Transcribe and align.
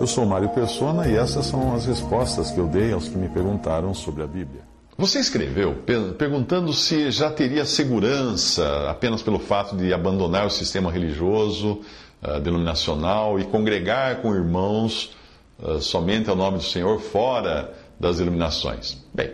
Eu 0.00 0.06
sou 0.06 0.26
Mário 0.26 0.48
Persona 0.50 1.08
e 1.08 1.16
essas 1.16 1.46
são 1.46 1.74
as 1.74 1.86
respostas 1.86 2.50
que 2.50 2.58
eu 2.58 2.66
dei 2.66 2.92
aos 2.92 3.08
que 3.08 3.16
me 3.16 3.28
perguntaram 3.28 3.94
sobre 3.94 4.22
a 4.22 4.26
Bíblia. 4.26 4.62
Você 4.98 5.18
escreveu 5.18 5.82
perguntando 6.18 6.72
se 6.72 7.10
já 7.10 7.30
teria 7.30 7.64
segurança 7.64 8.90
apenas 8.90 9.22
pelo 9.22 9.38
fato 9.38 9.76
de 9.76 9.94
abandonar 9.94 10.46
o 10.46 10.50
sistema 10.50 10.90
religioso, 10.90 11.80
uh, 12.22 12.40
denominacional 12.40 13.40
e 13.40 13.44
congregar 13.44 14.20
com 14.20 14.34
irmãos 14.34 15.16
uh, 15.58 15.80
somente 15.80 16.28
ao 16.28 16.36
nome 16.36 16.58
do 16.58 16.64
Senhor 16.64 17.00
fora 17.00 17.72
das 17.98 18.20
iluminações. 18.20 19.02
Bem, 19.14 19.32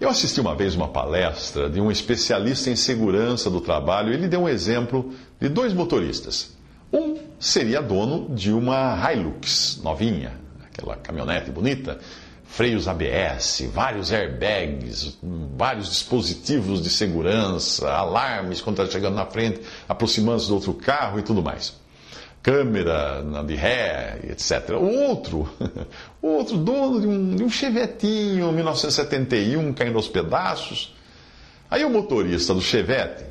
eu 0.00 0.08
assisti 0.08 0.40
uma 0.40 0.54
vez 0.54 0.74
uma 0.74 0.88
palestra 0.88 1.70
de 1.70 1.80
um 1.80 1.90
especialista 1.90 2.68
em 2.68 2.76
segurança 2.76 3.48
do 3.48 3.60
trabalho. 3.60 4.12
Ele 4.12 4.26
deu 4.26 4.40
um 4.40 4.48
exemplo 4.48 5.12
de 5.40 5.48
dois 5.48 5.72
motoristas. 5.72 6.55
Seria 7.38 7.82
dono 7.82 8.34
de 8.34 8.52
uma 8.52 9.12
Hilux 9.12 9.80
novinha, 9.82 10.32
aquela 10.64 10.96
caminhonete 10.96 11.50
bonita, 11.50 11.98
freios 12.44 12.88
ABS, 12.88 13.68
vários 13.72 14.10
airbags, 14.10 15.18
vários 15.56 15.88
dispositivos 15.88 16.82
de 16.82 16.88
segurança, 16.88 17.90
alarmes 17.92 18.60
quando 18.60 18.80
está 18.80 18.92
chegando 18.92 19.16
na 19.16 19.26
frente, 19.26 19.60
aproximando-se 19.88 20.48
do 20.48 20.54
outro 20.54 20.74
carro 20.74 21.18
e 21.18 21.22
tudo 21.22 21.42
mais 21.42 21.74
câmera 22.46 23.24
de 23.44 23.56
ré, 23.56 24.20
etc. 24.30 24.70
O 24.80 25.08
outro, 25.08 25.52
outro 26.22 26.56
dono 26.56 27.00
de 27.00 27.06
um, 27.08 27.34
de 27.34 27.42
um 27.42 27.50
chevetinho 27.50 28.52
1971 28.52 29.72
caindo 29.72 29.96
aos 29.96 30.06
pedaços. 30.06 30.94
Aí 31.68 31.84
o 31.84 31.90
motorista 31.90 32.54
do 32.54 32.60
chevette, 32.62 33.24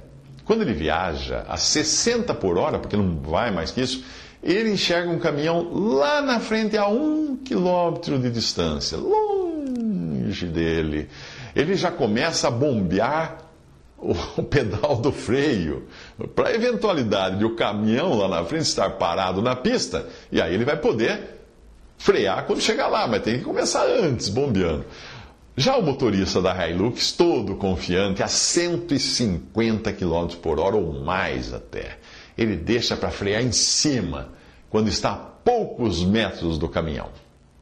quando 0.46 0.62
ele 0.62 0.74
viaja 0.74 1.44
a 1.48 1.58
60 1.58 2.34
por 2.36 2.58
hora, 2.58 2.80
porque 2.80 2.96
não 2.96 3.18
vai 3.18 3.52
mais 3.52 3.72
que 3.72 3.82
isso, 3.82 4.04
ele 4.44 4.72
enxerga 4.72 5.10
um 5.10 5.18
caminhão 5.18 5.74
lá 5.74 6.22
na 6.22 6.40
frente 6.40 6.78
a 6.78 6.88
um 6.88 7.36
quilômetro 7.36 8.20
de 8.20 8.30
distância, 8.30 8.98
longe 8.98 10.46
dele. 10.46 11.10
Ele 11.56 11.76
já 11.76 11.92
começa 11.92 12.48
a 12.48 12.52
bombear 12.52 13.40
o 13.98 14.14
pedal 14.44 14.98
do 14.98 15.12
freio, 15.12 15.88
para 16.36 16.50
a 16.50 16.54
eventualidade 16.54 17.40
de 17.40 17.46
o 17.46 17.56
caminhão 17.56 18.14
lá 18.14 18.28
na 18.28 18.46
frente 18.46 18.66
estar 18.66 18.92
parado 18.92 19.42
na 19.42 19.56
pista, 19.56 20.06
e 20.32 20.40
aí 20.40 20.54
ele 20.54 20.66
vai 20.66 20.78
poder 20.78 21.36
frear 21.98 22.46
quando 22.46 22.62
chegar 22.62 22.88
lá, 22.88 23.08
mas 23.08 23.24
tem 23.24 23.40
que 23.40 23.44
começar 23.44 23.86
antes, 23.86 24.30
bombeando. 24.30 24.86
Já 25.58 25.78
o 25.78 25.82
motorista 25.82 26.42
da 26.42 26.68
Hilux, 26.68 27.14
todo 27.14 27.56
confiante, 27.56 28.22
a 28.22 28.28
150 28.28 29.94
km 29.94 30.36
por 30.42 30.60
hora 30.60 30.76
ou 30.76 31.02
mais 31.02 31.54
até, 31.54 31.98
ele 32.38 32.58
deixa 32.58 32.98
para 32.98 33.10
frear 33.10 33.42
em 33.42 33.54
cima, 33.54 34.34
quando 34.70 34.90
está 34.90 35.12
a 35.12 35.16
poucos 35.16 36.04
metros 36.04 36.58
do 36.58 36.68
caminhão. 36.68 37.10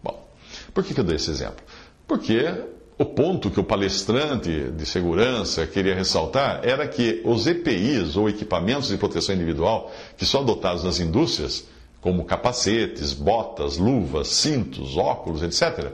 Bom, 0.02 0.28
por 0.74 0.84
que, 0.84 1.00
eu 1.00 1.04
dei 1.04 1.18
esse 1.18 1.30
exemplo? 1.30 1.64
Porque 2.08 2.64
o 2.98 3.06
ponto 3.06 3.52
que 3.52 3.60
o 3.60 3.64
palestrante 3.64 4.72
de 4.72 4.86
segurança 4.88 5.68
queria 5.68 5.94
ressaltar 5.94 6.62
era 6.64 6.88
que 6.88 7.22
os 7.24 7.46
EPIs, 7.46 8.16
ou 8.16 8.28
equipamentos 8.28 8.88
de 8.88 8.98
proteção 8.98 9.36
individual, 9.36 9.92
que 10.18 10.26
são 10.26 10.42
adotados 10.42 10.84
nas 10.84 11.00
indústrias, 11.00 11.66
como 12.02 12.26
capacetes, 12.26 13.14
botas, 13.14 13.78
luvas, 13.78 14.30
cintos, 14.30 14.98
óculos, 14.98 15.44
etc., 15.44 15.92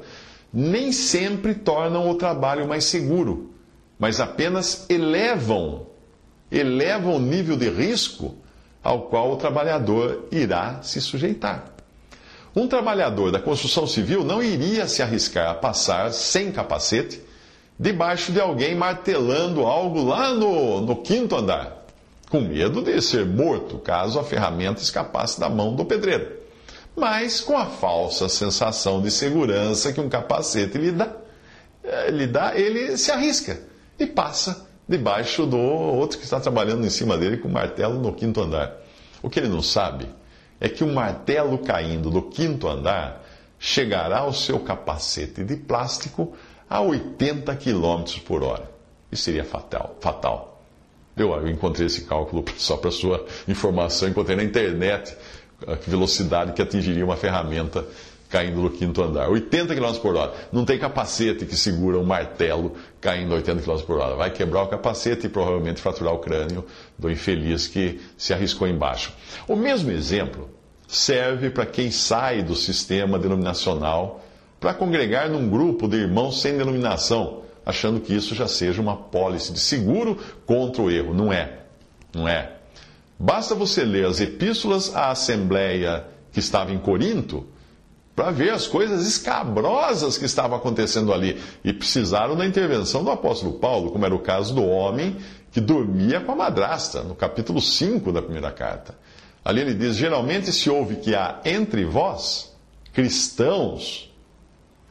nem 0.54 0.92
sempre 0.92 1.54
tornam 1.54 2.10
o 2.10 2.16
trabalho 2.16 2.68
mais 2.68 2.86
seguro, 2.86 3.54
mas 3.98 4.20
apenas 4.20 4.86
elevam, 4.90 5.88
elevam 6.52 7.16
o 7.16 7.20
nível 7.20 7.56
de 7.56 7.70
risco 7.70 8.36
ao 8.84 9.04
qual 9.04 9.32
o 9.32 9.38
trabalhador 9.38 10.28
irá 10.32 10.82
se 10.82 11.00
sujeitar. 11.02 11.66
Um 12.56 12.68
trabalhador 12.68 13.32
da 13.32 13.40
construção 13.40 13.86
civil 13.86 14.24
não 14.24 14.42
iria 14.42 14.88
se 14.88 15.04
arriscar 15.04 15.52
a 15.52 15.56
passar 15.56 16.12
sem 16.12 16.52
capacete 16.52 17.22
debaixo 17.78 18.32
de 18.32 18.42
alguém 18.42 18.76
martelando 18.76 19.66
algo 19.66 20.04
lá 20.04 20.34
no, 20.34 20.82
no 20.82 20.96
quinto 20.98 21.36
andar, 21.36 21.86
com 22.30 22.42
medo 22.42 22.82
de 22.82 23.00
ser 23.02 23.26
morto 23.26 23.78
caso 23.78 24.20
a 24.20 24.24
ferramenta 24.24 24.82
escapasse 24.82 25.40
da 25.40 25.48
mão 25.48 25.76
do 25.76 25.86
pedreiro. 25.86 26.39
Mas 27.00 27.40
com 27.40 27.58
a 27.58 27.66
falsa 27.66 28.28
sensação 28.28 29.02
de 29.02 29.10
segurança 29.10 29.94
que 29.94 30.02
um 30.02 30.10
capacete 30.10 30.78
lhe 30.78 30.92
dá, 30.92 31.10
eh, 31.82 32.12
lhe 32.12 32.28
dá 32.28 32.54
ele 32.60 32.98
se 32.98 33.10
arrisca 33.10 33.58
e 33.98 34.06
passa 34.06 34.68
debaixo 34.86 35.46
do 35.46 35.58
outro 35.58 36.18
que 36.18 36.26
está 36.26 36.42
trabalhando 36.42 36.86
em 36.86 36.90
cima 36.90 37.18
dele 37.18 37.38
com 37.38 37.48
martelo 37.48 38.02
no 38.02 38.14
quinto 38.14 38.42
andar. 38.42 38.76
O 39.24 39.30
que 39.30 39.40
ele 39.40 39.48
não 39.48 39.62
sabe 39.62 40.10
é 40.60 40.68
que 40.68 40.84
um 40.84 40.94
martelo 40.94 41.58
caindo 41.60 42.10
do 42.10 42.24
quinto 42.24 42.68
andar 42.68 43.24
chegará 43.58 44.20
ao 44.20 44.34
seu 44.34 44.60
capacete 44.60 45.44
de 45.44 45.56
plástico 45.56 46.34
a 46.70 46.82
80 46.82 47.56
km 47.56 48.20
por 48.26 48.44
hora. 48.44 48.70
Isso 49.10 49.24
seria 49.24 49.46
fatal. 49.46 49.96
fatal. 50.02 50.62
Eu 51.16 51.48
encontrei 51.48 51.88
esse 51.88 52.02
cálculo 52.02 52.44
só 52.58 52.76
para 52.76 52.92
sua 52.92 53.26
informação, 53.48 54.10
encontrei 54.10 54.36
na 54.36 54.44
internet 54.44 55.16
a 55.68 55.76
velocidade 55.76 56.54
que 56.54 56.62
atingiria 56.62 57.04
uma 57.04 57.18
ferramenta 57.18 57.86
caindo 58.30 58.62
do 58.62 58.70
quinto 58.70 59.02
andar. 59.02 59.28
80 59.28 59.76
km 59.76 59.94
por 60.00 60.16
hora. 60.16 60.34
Não 60.52 60.64
tem 60.64 60.78
capacete 60.78 61.46
que 61.46 61.58
segura 61.58 61.98
um 61.98 62.06
martelo 62.06 62.76
caindo 63.02 63.34
a 63.34 63.38
80 63.38 63.64
km 63.64 63.82
por 63.82 63.98
hora. 63.98 64.16
Vai 64.16 64.30
quebrar 64.30 64.64
o 64.64 64.68
capacete 64.68 65.26
e 65.26 65.30
provavelmente 65.30 65.82
fraturar 65.82 66.14
o 66.14 66.20
crânio 66.20 66.64
do 66.98 67.10
infeliz 67.10 67.68
que 67.68 68.00
se 68.18 68.34
arriscou 68.34 68.68
embaixo. 68.68 69.12
O 69.48 69.56
mesmo 69.56 69.92
exemplo 69.92 70.50
serve 70.88 71.50
para 71.50 71.66
quem 71.66 71.92
sai 71.92 72.44
do 72.44 72.56
sistema 72.56 73.18
denominacional 73.18 74.24
para 74.60 74.74
congregar 74.74 75.30
num 75.30 75.50
grupo 75.50 75.88
de 75.88 75.98
irmãos 75.98 76.42
sem 76.42 76.58
denominação, 76.58 77.44
achando 77.66 78.00
que 78.00 78.14
isso 78.14 78.36
já 78.36 78.48
seja 78.48 78.82
uma 78.82 78.96
pólice 78.96 79.54
de 79.54 79.60
seguro 79.60 80.18
contra 80.46 80.82
o 80.82 80.92
erro. 80.92 81.14
Não 81.14 81.32
é. 81.32 81.60
Não 82.14 82.28
é. 82.28 82.59
Basta 83.20 83.54
você 83.54 83.84
ler 83.84 84.06
as 84.06 84.22
epístolas 84.22 84.96
à 84.96 85.12
Assembleia 85.12 86.08
que 86.32 86.40
estava 86.40 86.72
em 86.72 86.80
Corinto 86.80 87.46
para 88.16 88.32
ver 88.32 88.52
as 88.52 88.66
coisas 88.66 89.06
escabrosas 89.06 90.18
que 90.18 90.26
estavam 90.26 90.58
acontecendo 90.58 91.14
ali. 91.14 91.38
E 91.64 91.74
precisaram 91.74 92.36
da 92.38 92.46
intervenção 92.46 93.04
do 93.04 93.12
apóstolo 93.12 93.60
Paulo, 93.60 93.92
como 93.92 94.06
era 94.06 94.16
o 94.16 94.20
caso 94.20 94.56
do 94.56 94.64
homem 94.64 95.18
que 95.52 95.60
dormia 95.60 96.22
com 96.22 96.32
a 96.32 96.36
madrasta, 96.36 97.02
no 97.02 97.14
capítulo 97.14 97.60
5 97.60 98.12
da 98.14 98.22
primeira 98.22 98.52
carta. 98.52 98.98
Ali 99.44 99.62
ele 99.62 99.74
diz: 99.74 99.96
geralmente 99.96 100.52
se 100.52 100.70
ouve 100.70 100.98
que 100.98 101.14
há 101.14 101.42
entre 101.44 101.84
vós 101.84 102.56
cristãos 102.94 104.14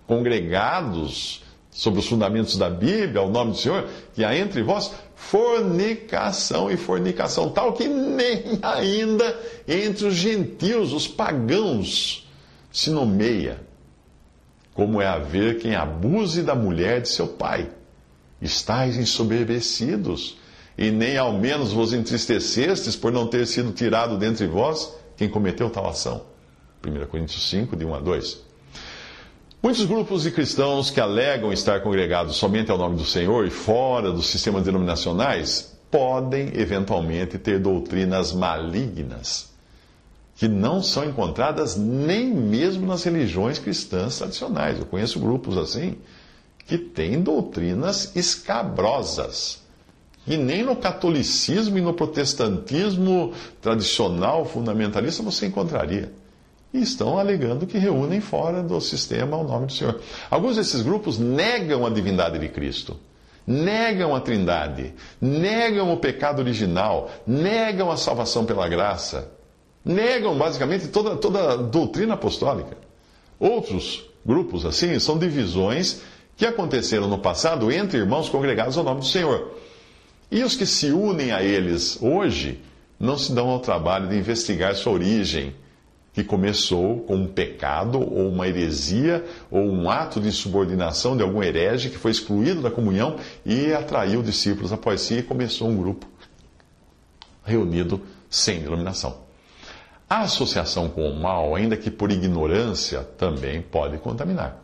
congregados 0.07 1.43
sobre 1.71 2.01
os 2.01 2.07
fundamentos 2.07 2.57
da 2.57 2.69
Bíblia, 2.69 3.21
ao 3.21 3.31
nome 3.31 3.53
do 3.53 3.57
Senhor, 3.57 3.89
que 4.15 4.25
há 4.25 4.37
entre 4.37 4.63
vós 4.63 4.91
fornicação 5.19 6.71
e 6.71 6.77
fornicação, 6.77 7.51
tal 7.51 7.73
que 7.73 7.87
nem 7.87 8.59
ainda 8.63 9.39
entre 9.67 10.07
os 10.07 10.15
gentios, 10.15 10.93
os 10.93 11.07
pagãos, 11.07 12.27
se 12.73 12.89
nomeia, 12.89 13.61
como 14.73 15.03
é 15.03 15.07
haver 15.07 15.59
quem 15.59 15.75
abuse 15.75 16.43
da 16.43 16.55
mulher 16.55 17.03
de 17.03 17.09
seu 17.09 17.27
pai. 17.27 17.69
Estais 18.41 18.97
ensoberbecidos, 18.97 20.39
e 20.79 20.91
nem 20.93 21.19
ao 21.19 21.33
menos 21.33 21.73
vos 21.73 21.93
entristecestes 21.93 22.95
por 22.95 23.11
não 23.11 23.27
ter 23.27 23.47
sido 23.47 23.73
tirado 23.73 24.17
dentre 24.17 24.47
vós 24.47 24.95
quem 25.17 25.29
cometeu 25.29 25.69
tal 25.69 25.89
ação. 25.89 26.23
1 26.87 27.07
Coríntios 27.07 27.51
5, 27.51 27.77
de 27.77 27.85
1 27.85 27.95
a 27.97 27.99
2. 27.99 28.48
Muitos 29.61 29.85
grupos 29.85 30.23
de 30.23 30.31
cristãos 30.31 30.89
que 30.89 31.01
alegam 31.01 31.53
estar 31.53 31.81
congregados 31.81 32.37
somente 32.37 32.71
ao 32.71 32.79
nome 32.79 32.97
do 32.97 33.05
Senhor 33.05 33.45
e 33.45 33.51
fora 33.51 34.13
dos 34.13 34.29
sistemas 34.29 34.63
denominacionais 34.63 35.77
podem 35.91 36.53
eventualmente 36.55 37.39
ter 37.39 37.59
doutrinas 37.59 38.33
malignas 38.33 39.49
que 40.37 40.47
não 40.47 40.81
são 40.81 41.05
encontradas 41.05 41.77
nem 41.77 42.33
mesmo 42.33 42.87
nas 42.87 43.03
religiões 43.03 43.59
cristãs 43.59 44.19
tradicionais. 44.19 44.79
Eu 44.79 44.87
conheço 44.87 45.19
grupos 45.19 45.59
assim 45.59 45.97
que 46.65 46.79
têm 46.79 47.21
doutrinas 47.21 48.15
escabrosas. 48.15 49.61
E 50.25 50.37
nem 50.37 50.63
no 50.63 50.77
catolicismo 50.77 51.77
e 51.77 51.81
no 51.81 51.93
protestantismo 51.93 53.33
tradicional 53.61 54.45
fundamentalista 54.45 55.21
você 55.21 55.47
encontraria. 55.47 56.13
E 56.73 56.83
estão 56.83 57.19
alegando 57.19 57.67
que 57.67 57.79
reúnem 57.79 58.21
fora 58.21 58.63
do 58.63 58.81
sistema 58.81 59.37
o 59.37 59.45
nome 59.45 59.67
do 59.67 59.73
Senhor. 59.73 60.01
Alguns 60.31 60.57
desses 60.57 60.83
grupos 60.83 61.19
negam 61.19 61.87
a 61.87 61.91
divindade 61.91 62.39
de 62.39 62.49
Cristo 62.49 62.99
negam 63.49 64.15
a 64.15 64.21
Trindade, 64.21 64.93
negam 65.19 65.91
o 65.91 65.97
pecado 65.97 66.41
original, 66.41 67.11
negam 67.27 67.91
a 67.91 67.97
salvação 67.97 68.45
pela 68.45 68.69
graça, 68.69 69.33
negam 69.83 70.37
basicamente 70.37 70.89
toda, 70.89 71.17
toda 71.17 71.53
a 71.55 71.57
doutrina 71.57 72.13
apostólica. 72.13 72.77
Outros 73.41 74.05
grupos 74.25 74.67
assim 74.67 74.99
são 74.99 75.19
divisões 75.19 76.03
que 76.37 76.45
aconteceram 76.45 77.09
no 77.09 77.19
passado 77.19 77.73
entre 77.73 77.99
irmãos 77.99 78.29
congregados 78.29 78.77
ao 78.77 78.85
nome 78.85 79.01
do 79.01 79.07
Senhor. 79.07 79.57
E 80.31 80.43
os 80.45 80.55
que 80.55 80.67
se 80.67 80.91
unem 80.91 81.33
a 81.33 81.43
eles 81.43 81.99
hoje 82.03 82.61
não 83.01 83.17
se 83.17 83.33
dão 83.33 83.49
ao 83.49 83.61
trabalho 83.61 84.09
de 84.09 84.17
investigar 84.17 84.75
sua 84.75 84.93
origem, 84.93 85.55
que 86.19 86.25
começou 86.25 86.99
com 87.03 87.15
um 87.15 87.27
pecado, 87.29 88.01
ou 88.01 88.29
uma 88.29 88.49
heresia, 88.49 89.25
ou 89.49 89.63
um 89.63 89.89
ato 89.89 90.21
de 90.21 90.27
insubordinação 90.27 91.17
de 91.17 91.23
algum 91.23 91.41
herege 91.41 91.91
que 91.91 91.97
foi 91.97 92.11
excluído 92.11 92.61
da 92.61 92.73
comunhão 92.73 93.17
e 93.47 93.73
atraiu 93.73 94.21
discípulos 94.21 94.73
após 94.73 95.01
si 95.01 95.19
e 95.19 95.23
começou 95.23 95.69
um 95.69 95.77
grupo 95.77 96.09
reunido 97.45 98.01
sem 98.29 98.59
denominação. 98.59 99.19
A 100.11 100.23
associação 100.23 100.89
com 100.89 101.09
o 101.09 101.21
mal, 101.21 101.55
ainda 101.55 101.77
que 101.77 101.89
por 101.89 102.11
ignorância, 102.11 103.07
também 103.17 103.63
pode 103.63 103.97
contaminar. 103.99 104.61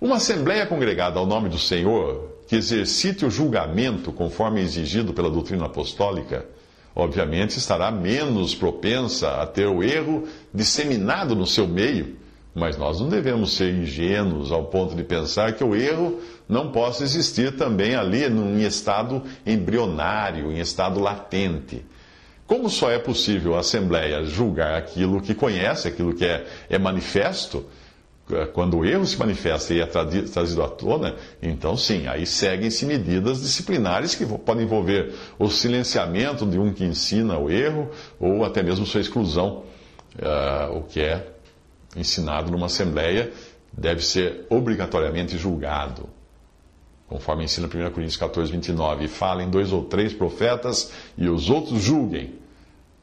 Uma 0.00 0.16
assembleia 0.16 0.64
congregada 0.64 1.18
ao 1.18 1.26
nome 1.26 1.50
do 1.50 1.58
Senhor, 1.58 2.30
que 2.48 2.56
exercite 2.56 3.26
o 3.26 3.30
julgamento 3.30 4.10
conforme 4.10 4.62
exigido 4.62 5.12
pela 5.12 5.30
doutrina 5.30 5.66
apostólica, 5.66 6.46
obviamente 6.94 7.58
estará 7.58 7.90
menos 7.90 8.54
propensa 8.54 9.42
a 9.42 9.46
ter 9.46 9.66
o 9.66 9.82
erro 9.82 10.28
disseminado 10.52 11.34
no 11.34 11.46
seu 11.46 11.66
meio, 11.66 12.16
mas 12.54 12.76
nós 12.76 13.00
não 13.00 13.08
devemos 13.08 13.56
ser 13.56 13.72
ingênuos 13.72 14.52
ao 14.52 14.66
ponto 14.66 14.94
de 14.94 15.02
pensar 15.02 15.54
que 15.54 15.64
o 15.64 15.74
erro 15.74 16.20
não 16.48 16.70
possa 16.70 17.02
existir 17.02 17.56
também 17.56 17.94
ali 17.94 18.24
em 18.24 18.62
estado 18.62 19.22
embrionário, 19.46 20.52
em 20.52 20.58
estado 20.58 21.00
latente. 21.00 21.84
Como 22.46 22.68
só 22.68 22.90
é 22.90 22.98
possível 22.98 23.56
a 23.56 23.60
Assembleia 23.60 24.24
julgar 24.24 24.74
aquilo 24.74 25.22
que 25.22 25.34
conhece, 25.34 25.88
aquilo 25.88 26.14
que 26.14 26.26
é, 26.26 26.46
é 26.68 26.78
manifesto, 26.78 27.64
quando 28.52 28.78
o 28.78 28.84
erro 28.84 29.04
se 29.04 29.18
manifesta 29.18 29.74
e 29.74 29.80
é 29.80 29.86
trazido 29.86 30.62
à 30.62 30.68
tona, 30.68 31.16
então 31.42 31.76
sim, 31.76 32.06
aí 32.06 32.24
seguem-se 32.24 32.86
medidas 32.86 33.42
disciplinares 33.42 34.14
que 34.14 34.24
podem 34.24 34.64
envolver 34.64 35.12
o 35.38 35.48
silenciamento 35.48 36.46
de 36.46 36.58
um 36.58 36.72
que 36.72 36.84
ensina 36.84 37.36
o 37.36 37.50
erro 37.50 37.90
ou 38.18 38.44
até 38.44 38.62
mesmo 38.62 38.86
sua 38.86 39.00
exclusão. 39.00 39.64
Uh, 40.14 40.76
o 40.78 40.82
que 40.82 41.00
é 41.00 41.32
ensinado 41.96 42.50
numa 42.50 42.66
assembleia 42.66 43.32
deve 43.72 44.02
ser 44.02 44.46
obrigatoriamente 44.48 45.36
julgado. 45.36 46.08
Conforme 47.08 47.44
ensina 47.44 47.66
1 47.66 47.70
Coríntios 47.90 48.16
14, 48.16 48.50
29. 48.52 49.04
E 49.04 49.08
falem 49.08 49.50
dois 49.50 49.72
ou 49.72 49.84
três 49.84 50.12
profetas 50.14 50.92
e 51.16 51.28
os 51.28 51.50
outros 51.50 51.82
julguem. 51.82 52.34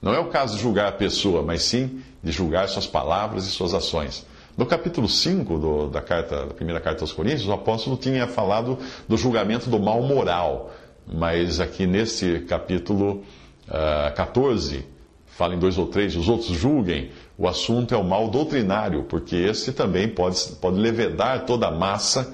Não 0.02 0.14
é 0.14 0.20
o 0.20 0.30
caso 0.30 0.56
de 0.56 0.62
julgar 0.62 0.88
a 0.88 0.92
pessoa, 0.92 1.44
mas 1.44 1.64
sim 1.64 2.02
de 2.24 2.32
julgar 2.32 2.68
suas 2.70 2.88
palavras 2.88 3.46
e 3.46 3.52
suas 3.52 3.74
ações. 3.74 4.26
No 4.60 4.66
capítulo 4.66 5.08
5 5.08 5.58
do, 5.58 5.88
da, 5.88 6.02
carta, 6.02 6.46
da 6.48 6.54
primeira 6.54 6.82
carta 6.82 7.02
aos 7.02 7.14
Coríntios, 7.14 7.48
o 7.48 7.54
apóstolo 7.54 7.96
tinha 7.96 8.28
falado 8.28 8.78
do 9.08 9.16
julgamento 9.16 9.70
do 9.70 9.80
mal 9.80 10.02
moral, 10.02 10.70
mas 11.08 11.62
aqui 11.62 11.88
nesse 11.88 12.42
capítulo 12.42 13.24
uh, 13.70 14.08
ah, 14.08 14.12
14, 14.14 14.86
fala 15.28 15.56
em 15.56 15.60
dois 15.60 15.78
ou 15.78 15.88
três, 15.88 16.14
os 16.18 16.28
outros 16.28 16.50
julguem, 16.50 17.10
o 17.38 17.48
assunto 17.48 17.96
é 17.96 17.98
o 17.98 18.04
mal 18.04 18.28
doutrinário, 18.28 19.04
porque 19.04 19.38
esse 19.38 19.72
também 19.72 20.10
pode, 20.10 20.38
pode 20.60 20.76
levedar 20.78 21.46
toda 21.46 21.68
a 21.68 21.72
massa, 21.72 22.30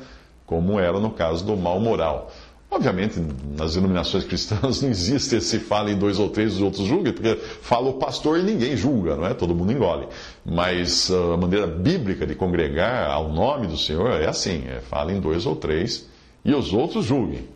como 0.48 0.80
era 0.80 1.00
no 1.00 1.12
caso 1.12 1.46
do 1.46 1.56
mal 1.56 1.80
moral. 1.80 2.32
Obviamente, 2.76 3.26
nas 3.58 3.76
denominações 3.76 4.26
cristãs 4.26 4.82
não 4.84 4.90
existe 4.90 5.38
esse 5.38 5.60
fala 5.60 5.90
em 5.90 5.98
dois 5.98 6.20
ou 6.20 6.28
três, 6.28 6.56
os 6.56 6.62
outros 6.62 6.86
julguem, 6.86 7.14
porque 7.14 7.38
fala 7.62 7.90
o 7.90 7.94
pastor 7.94 8.38
e 8.38 8.44
ninguém 8.44 8.76
julga, 8.76 9.16
não 9.16 9.26
é? 9.26 9.34
Todo 9.34 9.56
mundo 9.56 9.72
engole. 9.72 10.08
Mas 10.46 11.10
ah, 11.10 11.36
a 11.36 11.38
maneira 11.38 11.66
bíblica 11.66 12.28
de 12.28 12.36
congregar 12.36 13.10
ao 13.10 13.30
nome 13.32 13.68
do 13.68 13.78
Senhor 13.78 14.22
é 14.22 14.28
assim: 14.28 14.66
é 14.68 14.82
fala 14.82 15.14
em 15.14 15.22
dois 15.22 15.46
ou 15.46 15.56
três 15.56 16.06
e 16.44 16.54
os 16.54 16.74
outros 16.74 17.06
julguem. 17.06 17.48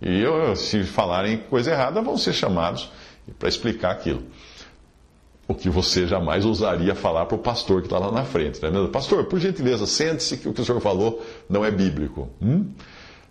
E 0.00 0.22
se 0.54 0.84
falarem 0.84 1.38
coisa 1.50 1.72
errada, 1.72 2.00
vão 2.00 2.16
ser 2.16 2.32
chamados 2.32 2.88
para 3.36 3.48
explicar 3.48 3.90
aquilo. 3.90 4.22
O 5.48 5.54
que 5.54 5.68
você 5.68 6.06
jamais 6.06 6.44
ousaria 6.44 6.94
falar 6.94 7.26
para 7.26 7.34
o 7.34 7.38
pastor 7.38 7.80
que 7.80 7.88
está 7.88 7.98
lá 7.98 8.12
na 8.12 8.24
frente, 8.24 8.64
é 8.64 8.70
mesmo? 8.70 8.88
Pastor, 8.90 9.24
por 9.24 9.40
gentileza, 9.40 9.86
sente-se 9.86 10.36
que 10.36 10.48
o 10.48 10.52
que 10.52 10.60
o 10.60 10.64
senhor 10.64 10.80
falou 10.80 11.20
não 11.48 11.64
é 11.64 11.70
bíblico. 11.70 12.28
Hum? 12.40 12.66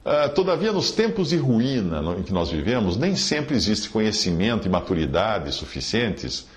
Uh, 0.07 0.30
todavia, 0.30 0.71
nos 0.71 0.89
tempos 0.89 1.31
de 1.31 1.36
ruína 1.36 2.01
em 2.18 2.24
que 2.24 2.31
nós 2.31 2.50
vivemos, 2.50 2.95
nem 2.95 3.13
sempre 3.18 3.57
existe 3.57 3.89
conhecimento 3.89 4.65
e 4.65 4.69
maturidade 4.69 5.51
suficientes 5.51 6.48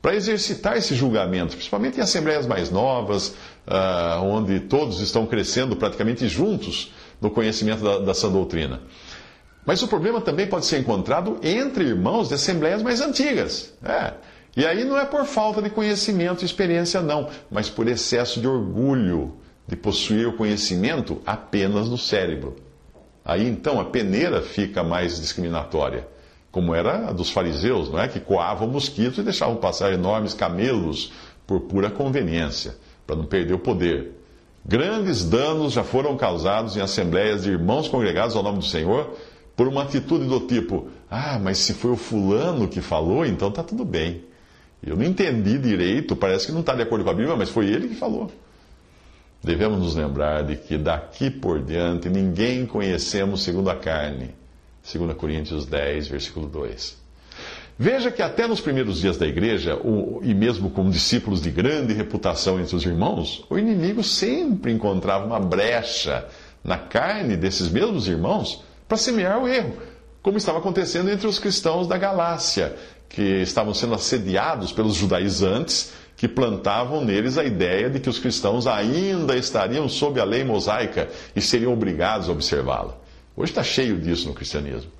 para 0.00 0.14
exercitar 0.14 0.76
esse 0.76 0.94
julgamento, 0.94 1.56
principalmente 1.56 1.98
em 1.98 2.02
assembleias 2.02 2.46
mais 2.46 2.70
novas, 2.70 3.34
uh, 3.66 4.22
onde 4.22 4.60
todos 4.60 5.00
estão 5.00 5.26
crescendo 5.26 5.74
praticamente 5.74 6.28
juntos 6.28 6.92
no 7.20 7.32
conhecimento 7.32 7.82
da, 7.98 8.14
sã 8.14 8.30
doutrina. 8.30 8.80
Mas 9.66 9.82
o 9.82 9.88
problema 9.88 10.20
também 10.20 10.46
pode 10.46 10.66
ser 10.66 10.78
encontrado 10.78 11.36
entre 11.42 11.82
irmãos 11.82 12.28
de 12.28 12.34
assembleias 12.34 12.80
mais 12.80 13.00
antigas. 13.00 13.74
É. 13.82 14.12
E 14.56 14.64
aí 14.64 14.84
não 14.84 14.96
é 14.96 15.04
por 15.04 15.24
falta 15.24 15.60
de 15.60 15.68
conhecimento 15.68 16.42
e 16.42 16.44
experiência, 16.44 17.02
não, 17.02 17.28
mas 17.50 17.68
por 17.68 17.88
excesso 17.88 18.40
de 18.40 18.46
orgulho 18.46 19.34
de 19.66 19.74
possuir 19.74 20.28
o 20.28 20.36
conhecimento 20.36 21.20
apenas 21.26 21.88
no 21.88 21.98
cérebro. 21.98 22.69
Aí 23.24 23.46
então 23.48 23.80
a 23.80 23.84
peneira 23.84 24.42
fica 24.42 24.82
mais 24.82 25.20
discriminatória, 25.20 26.08
como 26.50 26.74
era 26.74 27.08
a 27.08 27.12
dos 27.12 27.30
fariseus, 27.30 27.90
não 27.90 28.00
é? 28.00 28.08
Que 28.08 28.20
coavam 28.20 28.68
mosquitos 28.68 29.18
e 29.18 29.22
deixavam 29.22 29.56
passar 29.56 29.92
enormes 29.92 30.34
camelos 30.34 31.12
por 31.46 31.60
pura 31.60 31.90
conveniência, 31.90 32.76
para 33.06 33.16
não 33.16 33.24
perder 33.24 33.54
o 33.54 33.58
poder. 33.58 34.12
Grandes 34.64 35.24
danos 35.24 35.72
já 35.72 35.82
foram 35.82 36.16
causados 36.16 36.76
em 36.76 36.80
assembleias 36.80 37.42
de 37.42 37.50
irmãos 37.50 37.88
congregados 37.88 38.36
ao 38.36 38.42
nome 38.42 38.58
do 38.58 38.64
Senhor 38.64 39.16
por 39.56 39.66
uma 39.66 39.82
atitude 39.82 40.26
do 40.26 40.40
tipo: 40.40 40.88
ah, 41.10 41.38
mas 41.38 41.58
se 41.58 41.74
foi 41.74 41.90
o 41.90 41.96
fulano 41.96 42.68
que 42.68 42.80
falou, 42.80 43.24
então 43.24 43.48
está 43.48 43.62
tudo 43.62 43.84
bem. 43.84 44.24
Eu 44.82 44.96
não 44.96 45.04
entendi 45.04 45.58
direito, 45.58 46.16
parece 46.16 46.46
que 46.46 46.52
não 46.52 46.60
está 46.60 46.74
de 46.74 46.82
acordo 46.82 47.04
com 47.04 47.10
a 47.10 47.14
Bíblia, 47.14 47.36
mas 47.36 47.50
foi 47.50 47.66
ele 47.66 47.88
que 47.88 47.94
falou. 47.94 48.30
Devemos 49.42 49.78
nos 49.78 49.94
lembrar 49.94 50.44
de 50.44 50.56
que 50.56 50.76
daqui 50.76 51.30
por 51.30 51.62
diante 51.62 52.10
ninguém 52.10 52.66
conhecemos 52.66 53.42
segundo 53.42 53.70
a 53.70 53.76
carne. 53.76 54.34
2 54.92 55.14
Coríntios 55.16 55.64
10, 55.66 56.08
versículo 56.08 56.46
2. 56.46 56.98
Veja 57.78 58.10
que 58.10 58.20
até 58.20 58.46
nos 58.46 58.60
primeiros 58.60 59.00
dias 59.00 59.16
da 59.16 59.26
igreja, 59.26 59.78
e 60.22 60.34
mesmo 60.34 60.68
com 60.68 60.90
discípulos 60.90 61.40
de 61.40 61.50
grande 61.50 61.94
reputação 61.94 62.60
entre 62.60 62.76
os 62.76 62.84
irmãos, 62.84 63.42
o 63.48 63.58
inimigo 63.58 64.04
sempre 64.04 64.70
encontrava 64.70 65.24
uma 65.24 65.40
brecha 65.40 66.26
na 66.62 66.76
carne 66.76 67.38
desses 67.38 67.70
mesmos 67.70 68.06
irmãos 68.06 68.62
para 68.86 68.98
semear 68.98 69.42
o 69.42 69.48
erro, 69.48 69.78
como 70.20 70.36
estava 70.36 70.58
acontecendo 70.58 71.10
entre 71.10 71.26
os 71.26 71.38
cristãos 71.38 71.88
da 71.88 71.96
Galácia, 71.96 72.76
que 73.08 73.40
estavam 73.40 73.72
sendo 73.72 73.94
assediados 73.94 74.72
pelos 74.72 74.94
judaizantes 74.94 75.94
que 76.20 76.28
plantavam 76.28 77.02
neles 77.02 77.38
a 77.38 77.44
ideia 77.44 77.88
de 77.88 77.98
que 77.98 78.10
os 78.10 78.18
cristãos 78.18 78.66
ainda 78.66 79.34
estariam 79.38 79.88
sob 79.88 80.20
a 80.20 80.24
lei 80.24 80.44
mosaica 80.44 81.08
e 81.34 81.40
seriam 81.40 81.72
obrigados 81.72 82.28
a 82.28 82.32
observá-la. 82.32 82.94
Hoje 83.34 83.52
está 83.52 83.62
cheio 83.62 83.98
disso 83.98 84.28
no 84.28 84.34
cristianismo. 84.34 84.90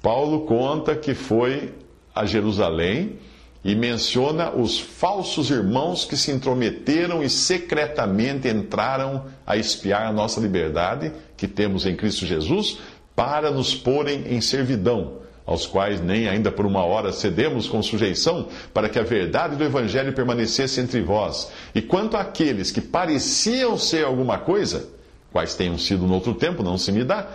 Paulo 0.00 0.46
conta 0.46 0.96
que 0.96 1.12
foi 1.12 1.74
a 2.14 2.24
Jerusalém 2.24 3.18
e 3.62 3.74
menciona 3.74 4.50
os 4.50 4.80
falsos 4.80 5.50
irmãos 5.50 6.06
que 6.06 6.16
se 6.16 6.30
intrometeram 6.30 7.22
e 7.22 7.28
secretamente 7.28 8.48
entraram 8.48 9.26
a 9.46 9.58
espiar 9.58 10.06
a 10.06 10.12
nossa 10.12 10.40
liberdade 10.40 11.12
que 11.36 11.46
temos 11.46 11.84
em 11.84 11.94
Cristo 11.94 12.24
Jesus 12.24 12.78
para 13.14 13.50
nos 13.50 13.74
porem 13.74 14.24
em 14.26 14.40
servidão 14.40 15.18
aos 15.44 15.66
quais 15.66 16.00
nem 16.00 16.28
ainda 16.28 16.50
por 16.50 16.66
uma 16.66 16.84
hora 16.84 17.12
cedemos 17.12 17.68
com 17.68 17.82
sujeição, 17.82 18.48
para 18.72 18.88
que 18.88 18.98
a 18.98 19.02
verdade 19.02 19.56
do 19.56 19.64
Evangelho 19.64 20.12
permanecesse 20.12 20.80
entre 20.80 21.00
vós. 21.00 21.50
E 21.74 21.82
quanto 21.82 22.16
àqueles 22.16 22.70
que 22.70 22.80
pareciam 22.80 23.76
ser 23.76 24.04
alguma 24.04 24.38
coisa, 24.38 24.88
quais 25.32 25.54
tenham 25.54 25.78
sido 25.78 26.06
no 26.06 26.14
outro 26.14 26.34
tempo, 26.34 26.62
não 26.62 26.78
se 26.78 26.92
me 26.92 27.04
dá, 27.04 27.28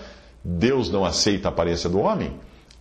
Deus 0.44 0.90
não 0.90 1.04
aceita 1.04 1.48
a 1.48 1.52
aparência 1.52 1.90
do 1.90 2.00
homem. 2.00 2.34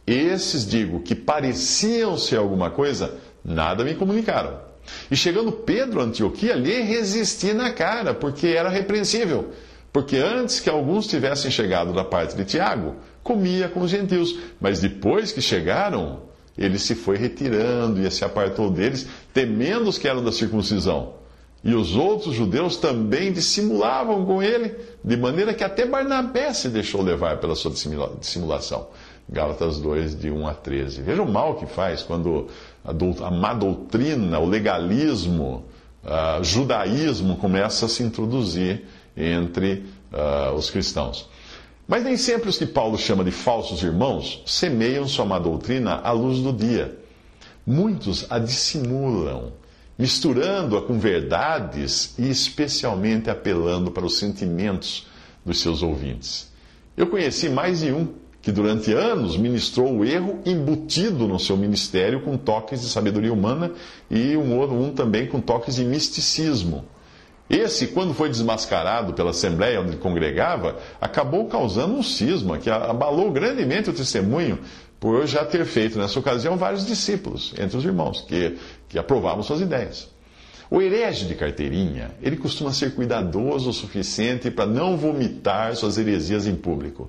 Esses, 0.07 0.67
digo, 0.67 1.01
que 1.01 1.15
pareciam 1.17 2.17
ser 2.17 2.37
alguma 2.37 2.71
coisa, 2.71 3.15
nada 3.45 3.83
me 3.83 3.95
comunicaram. 3.95 4.61
E 5.11 5.17
chegando 5.17 5.51
Pedro 5.51 6.01
a 6.01 6.05
Antioquia, 6.05 6.55
lhe 6.55 6.81
resisti 6.83 7.53
na 7.53 7.73
cara, 7.73 8.15
porque 8.15 8.49
era 8.49 8.69
repreensível. 8.69 9.51
Porque 9.93 10.17
antes 10.17 10.61
que 10.61 10.71
alguns 10.71 11.09
tivessem 11.09 11.51
chegado 11.51 11.93
da 11.93 12.05
parte 12.05 12.37
de 12.37 12.45
Tiago, 12.45 12.97
comia 13.27 13.69
com 13.69 13.81
os 13.81 13.91
gentios. 13.91 14.39
Mas 14.61 14.81
depois 14.81 15.33
que 15.33 15.43
chegaram, 15.43 16.21
ele 16.57 16.79
se 16.79 16.95
foi 16.95 17.17
retirando 17.17 18.01
e 18.01 18.11
se 18.11 18.25
apartou 18.25 18.71
deles, 18.71 19.07
temendo 19.35 19.89
os 19.89 19.99
que 19.99 20.09
eram 20.09 20.25
da 20.25 20.33
circuncisão. 20.33 21.15
E 21.65 21.75
os 21.75 21.97
outros 21.97 22.35
judeus 22.35 22.77
também 22.77 23.33
dissimulavam 23.33 24.25
com 24.25 24.41
ele, 24.41 24.75
de 25.03 25.17
maneira 25.17 25.53
que 25.53 25.65
até 25.65 25.85
Barnabé 25.85 26.53
se 26.53 26.69
deixou 26.69 27.03
levar 27.03 27.39
pela 27.39 27.57
sua 27.57 27.73
dissimulação. 28.21 28.87
Gálatas 29.29 29.81
2, 29.81 30.17
de 30.17 30.31
1 30.31 30.47
a 30.47 30.55
13. 30.55 31.03
Veja 31.03 31.23
o 31.23 31.29
mal 31.29 31.57
que 31.57 31.67
faz 31.67 32.03
quando 32.03 32.47
a, 32.85 33.31
má 33.31 33.53
doutrina, 33.53 34.39
o 34.39 34.49
legalismo, 34.49 35.65
o 36.41 36.45
judaísmo 36.45 37.37
começa 37.37 37.87
a 37.87 37.89
se 37.89 38.05
introduzir 38.05 38.85
entre 39.17 39.85
uh, 40.13 40.55
os 40.55 40.71
cristãos. 40.71 41.29
Mas 41.87 42.03
nem 42.03 42.17
sempre 42.17 42.49
os 42.49 42.59
que 42.59 42.67
Paulo 42.67 42.99
chama 42.99 43.23
de 43.23 43.31
falsos 43.31 43.83
irmãos 43.83 44.43
semeiam 44.45 45.07
sua 45.07 45.25
má 45.25 45.39
doutrina 45.39 46.01
à 46.03 46.11
luz 46.11 46.41
do 46.41 46.53
dia. 46.53 46.99
Muitos 47.67 48.27
a 48.31 48.39
dissimulam 48.39 49.53
misturando-a 49.99 50.83
com 50.83 50.99
verdades 50.99 52.15
e 52.19 52.29
especialmente 52.29 53.31
apelando 53.31 53.91
para 53.91 54.05
os 54.05 54.19
sentimentos 54.19 55.07
dos 55.45 55.61
seus 55.61 55.83
ouvintes. 55.83 56.53
Eu 56.97 57.07
conheci 57.07 57.49
mais 57.49 57.81
de 57.81 57.93
um 57.93 58.09
que 58.43 58.53
durante 58.53 58.93
anos 58.93 59.37
ministrou 59.37 59.93
o 59.93 60.05
erro 60.05 60.41
embutido 60.47 61.27
no 61.27 61.39
seu 61.39 61.57
ministério 61.57 62.21
com 62.23 62.37
toques 62.37 62.81
de 62.83 62.89
sabedoria 62.89 63.33
humana 63.33 63.73
e 64.11 64.37
um, 64.37 64.57
outro, 64.57 64.77
um 64.77 64.93
também 64.93 65.27
com 65.27 65.41
toques 65.41 65.77
de 65.77 65.85
misticismo. 65.85 66.85
Esse, 67.49 67.89
quando 67.89 68.13
foi 68.13 68.29
desmascarado 68.29 69.15
pela 69.15 69.31
assembleia 69.31 69.81
onde 69.81 69.97
congregava, 69.97 70.77
acabou 71.01 71.47
causando 71.47 71.95
um 71.95 72.03
cisma 72.03 72.59
que 72.59 72.69
abalou 72.69 73.31
grandemente 73.31 73.89
o 73.89 73.93
testemunho, 73.93 74.59
por 74.99 75.27
já 75.27 75.45
ter 75.45 75.65
feito 75.65 75.99
nessa 75.99 76.19
ocasião 76.19 76.57
vários 76.57 76.85
discípulos 76.85 77.55
entre 77.59 77.77
os 77.77 77.85
irmãos 77.85 78.23
que, 78.23 78.57
que 78.89 78.99
aprovavam 78.99 79.43
suas 79.43 79.61
ideias. 79.61 80.09
O 80.69 80.83
herege 80.83 81.27
de 81.27 81.35
carteirinha, 81.37 82.11
ele 82.21 82.37
costuma 82.37 82.73
ser 82.73 82.95
cuidadoso 82.95 83.71
o 83.71 83.73
suficiente 83.73 84.51
para 84.51 84.67
não 84.67 84.97
vomitar 84.97 85.77
suas 85.77 85.97
heresias 85.97 86.47
em 86.47 86.57
público. 86.57 87.09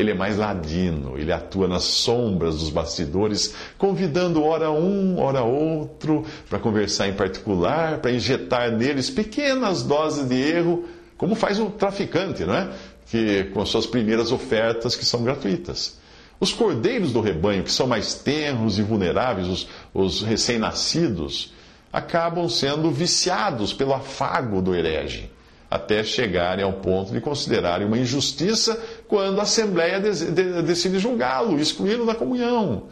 Ele 0.00 0.12
é 0.12 0.14
mais 0.14 0.38
ladino, 0.38 1.18
ele 1.18 1.30
atua 1.30 1.68
nas 1.68 1.84
sombras 1.84 2.58
dos 2.58 2.70
bastidores, 2.70 3.54
convidando 3.76 4.42
ora 4.42 4.70
um, 4.70 5.18
ora 5.20 5.42
outro 5.42 6.24
para 6.48 6.58
conversar 6.58 7.08
em 7.08 7.12
particular, 7.12 7.98
para 7.98 8.10
injetar 8.10 8.72
neles 8.72 9.10
pequenas 9.10 9.82
doses 9.82 10.26
de 10.26 10.36
erro, 10.36 10.88
como 11.18 11.34
faz 11.34 11.60
o 11.60 11.66
traficante, 11.66 12.44
não 12.44 12.54
é? 12.54 12.70
Que 13.10 13.44
com 13.52 13.64
suas 13.66 13.86
primeiras 13.86 14.32
ofertas 14.32 14.96
que 14.96 15.04
são 15.04 15.22
gratuitas. 15.22 15.98
Os 16.40 16.50
cordeiros 16.50 17.12
do 17.12 17.20
rebanho, 17.20 17.62
que 17.62 17.70
são 17.70 17.86
mais 17.86 18.14
tenros 18.14 18.78
e 18.78 18.82
vulneráveis, 18.82 19.46
os, 19.46 19.68
os 19.92 20.22
recém-nascidos, 20.22 21.52
acabam 21.92 22.48
sendo 22.48 22.90
viciados 22.90 23.74
pelo 23.74 23.92
afago 23.92 24.62
do 24.62 24.74
herege 24.74 25.30
até 25.70 26.02
chegarem 26.02 26.64
ao 26.64 26.72
ponto 26.72 27.12
de 27.12 27.20
considerarem 27.20 27.86
uma 27.86 27.96
injustiça 27.96 28.82
quando 29.10 29.40
a 29.40 29.42
Assembleia 29.42 30.00
decide 30.00 31.00
julgá-lo, 31.00 31.58
excluí-lo 31.58 32.06
da 32.06 32.14
comunhão. 32.14 32.84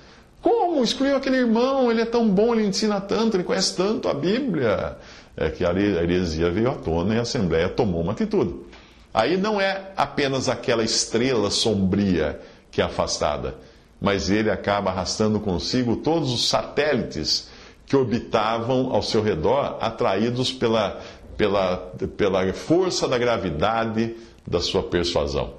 Como? 0.43 0.83
Excluiu 0.83 1.15
aquele 1.17 1.37
irmão, 1.37 1.91
ele 1.91 2.03
é 2.03 2.05
tão 2.05 2.29
bom, 2.29 2.55
ele 2.55 2.67
ensina 2.67 3.01
tanto, 3.01 3.37
ele 3.37 3.45
conhece 3.45 3.77
tanto 3.77 4.09
a 4.09 4.15
Bíblia. 4.15 4.97
É 5.37 5.49
que 5.49 5.65
a 5.65 5.71
heresia 5.73 6.51
veio 6.51 6.71
à 6.71 6.75
tona 6.75 7.15
e 7.15 7.19
a 7.19 7.23
Assembleia 7.23 7.69
tomou 7.69 8.03
uma 8.03 8.11
atitude. 8.13 8.53
Aí 9.15 9.37
não 9.37 9.61
é 9.61 9.93
apenas 9.97 10.49
aquela 10.49 10.83
estrela 10.83 11.51
sombria 11.51 12.41
que 12.69 12.81
é 12.83 12.85
afastada, 12.85 13.55
mas 14.01 14.29
ele 14.29 14.51
acaba 14.51 14.91
arrastando 14.91 15.39
consigo 15.39 15.97
todos 15.97 16.33
os 16.33 16.49
satélites 16.49 17.49
que 17.87 17.97
orbitavam 17.97 18.93
ao 18.93 19.03
seu 19.03 19.23
redor, 19.23 19.79
atraídos 19.81 20.53
pela 20.53 21.01
pela, 21.39 21.77
pela 22.17 22.53
força 22.53 23.07
da 23.07 23.17
gravidade 23.17 24.17
da 24.45 24.61
sua 24.61 24.83
persuasão. 24.83 25.55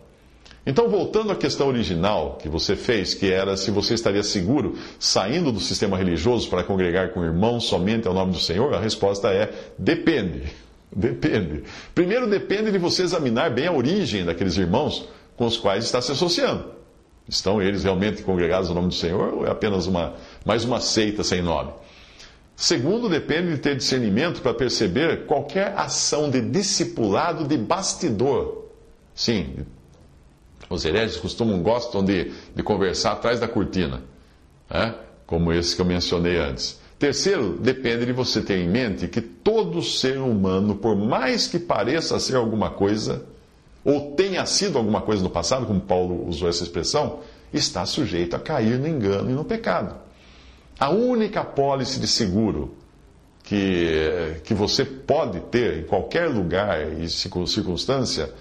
Então, 0.66 0.90
voltando 0.90 1.32
à 1.32 1.36
questão 1.36 1.68
original 1.68 2.38
que 2.42 2.50
você 2.50 2.76
fez, 2.76 3.14
que 3.14 3.32
era 3.32 3.56
se 3.56 3.72
você 3.72 3.94
estaria 3.94 4.24
seguro 4.24 4.78
saindo 5.00 5.52
do 5.52 5.60
sistema 5.60 5.98
religioso 5.98 6.50
para 6.50 6.64
congregar 6.64 7.10
com 7.14 7.24
irmãos 7.24 7.66
somente 7.66 8.08
ao 8.08 8.14
nome 8.14 8.34
do 8.34 8.40
Senhor, 8.40 8.74
a 8.74 8.80
resposta 8.80 9.30
é: 9.30 9.52
depende. 9.78 10.44
Depende. 10.92 11.62
Primeiro, 11.94 12.28
depende 12.28 12.72
de 12.72 12.80
você 12.80 13.04
examinar 13.04 13.52
bem 13.52 13.68
a 13.68 13.72
origem 13.72 14.26
daqueles 14.26 14.58
irmãos 14.58 15.08
com 15.38 15.46
os 15.46 15.56
quais 15.56 15.86
está 15.86 16.02
se 16.02 16.12
associando. 16.12 16.66
Estão 17.28 17.62
eles 17.62 17.84
realmente 17.84 18.24
congregados 18.24 18.70
ao 18.70 18.76
nome 18.76 18.88
do 18.88 18.96
Senhor 18.96 19.36
ou 19.36 19.46
é 19.46 19.52
apenas 19.52 19.86
uma, 19.86 20.16
mais 20.44 20.66
uma 20.66 20.80
seita 20.80 21.24
sem 21.24 21.44
nome? 21.44 21.72
Segundo, 22.56 23.08
depende 23.08 23.52
de 23.52 23.60
ter 23.60 23.78
discernimento 23.78 24.42
para 24.42 24.54
perceber 24.54 25.28
qualquer 25.28 25.74
ação 25.78 26.30
de 26.30 26.42
discipulado 26.42 27.48
de 27.48 27.56
bastidor. 27.56 28.66
Sim, 29.14 29.58
os 30.70 30.86
hereges 30.86 31.18
costumam, 31.18 31.62
gostam 31.62 32.04
de, 32.04 32.32
de 32.56 32.64
conversar 32.64 33.14
atrás 33.14 33.40
da 33.40 33.48
cortina, 33.48 34.02
né? 34.70 34.96
como 35.26 35.54
esse 35.54 35.76
que 35.76 35.82
eu 35.82 35.86
mencionei 35.86 36.38
antes. 36.38 36.80
Terceiro, 36.98 37.58
depende 37.58 38.06
de 38.06 38.12
você 38.12 38.42
ter 38.42 38.58
em 38.58 38.68
mente 38.68 39.08
que 39.08 39.22
todo 39.22 39.82
ser 39.82 40.18
humano, 40.18 40.76
por 40.76 40.96
mais 40.96 41.48
que 41.48 41.58
pareça 41.58 42.20
ser 42.20 42.36
alguma 42.36 42.72
coisa, 42.72 43.24
ou 43.86 44.12
tenha 44.16 44.46
sido 44.46 44.78
alguma 44.78 45.02
coisa 45.02 45.24
no 45.24 45.30
passado, 45.30 45.66
como 45.66 45.80
Paulo 45.80 46.28
usou 46.28 46.50
essa 46.50 46.64
expressão, 46.64 47.22
está 47.54 47.86
sujeito 47.86 48.36
a 48.36 48.40
cair 48.40 48.78
no 48.78 48.88
engano 48.88 49.30
e 49.30 49.34
no 49.34 49.46
pecado. 49.46 49.96
A 50.80 50.90
única 50.90 51.44
pólice 51.44 52.00
de 52.00 52.08
seguro 52.08 52.76
que, 53.44 54.42
que 54.44 54.54
você 54.54 54.84
pode 54.84 55.40
ter 55.42 55.80
em 55.80 55.84
qualquer 55.84 56.28
lugar 56.28 57.00
e 57.00 57.10
circunstância 57.10 58.34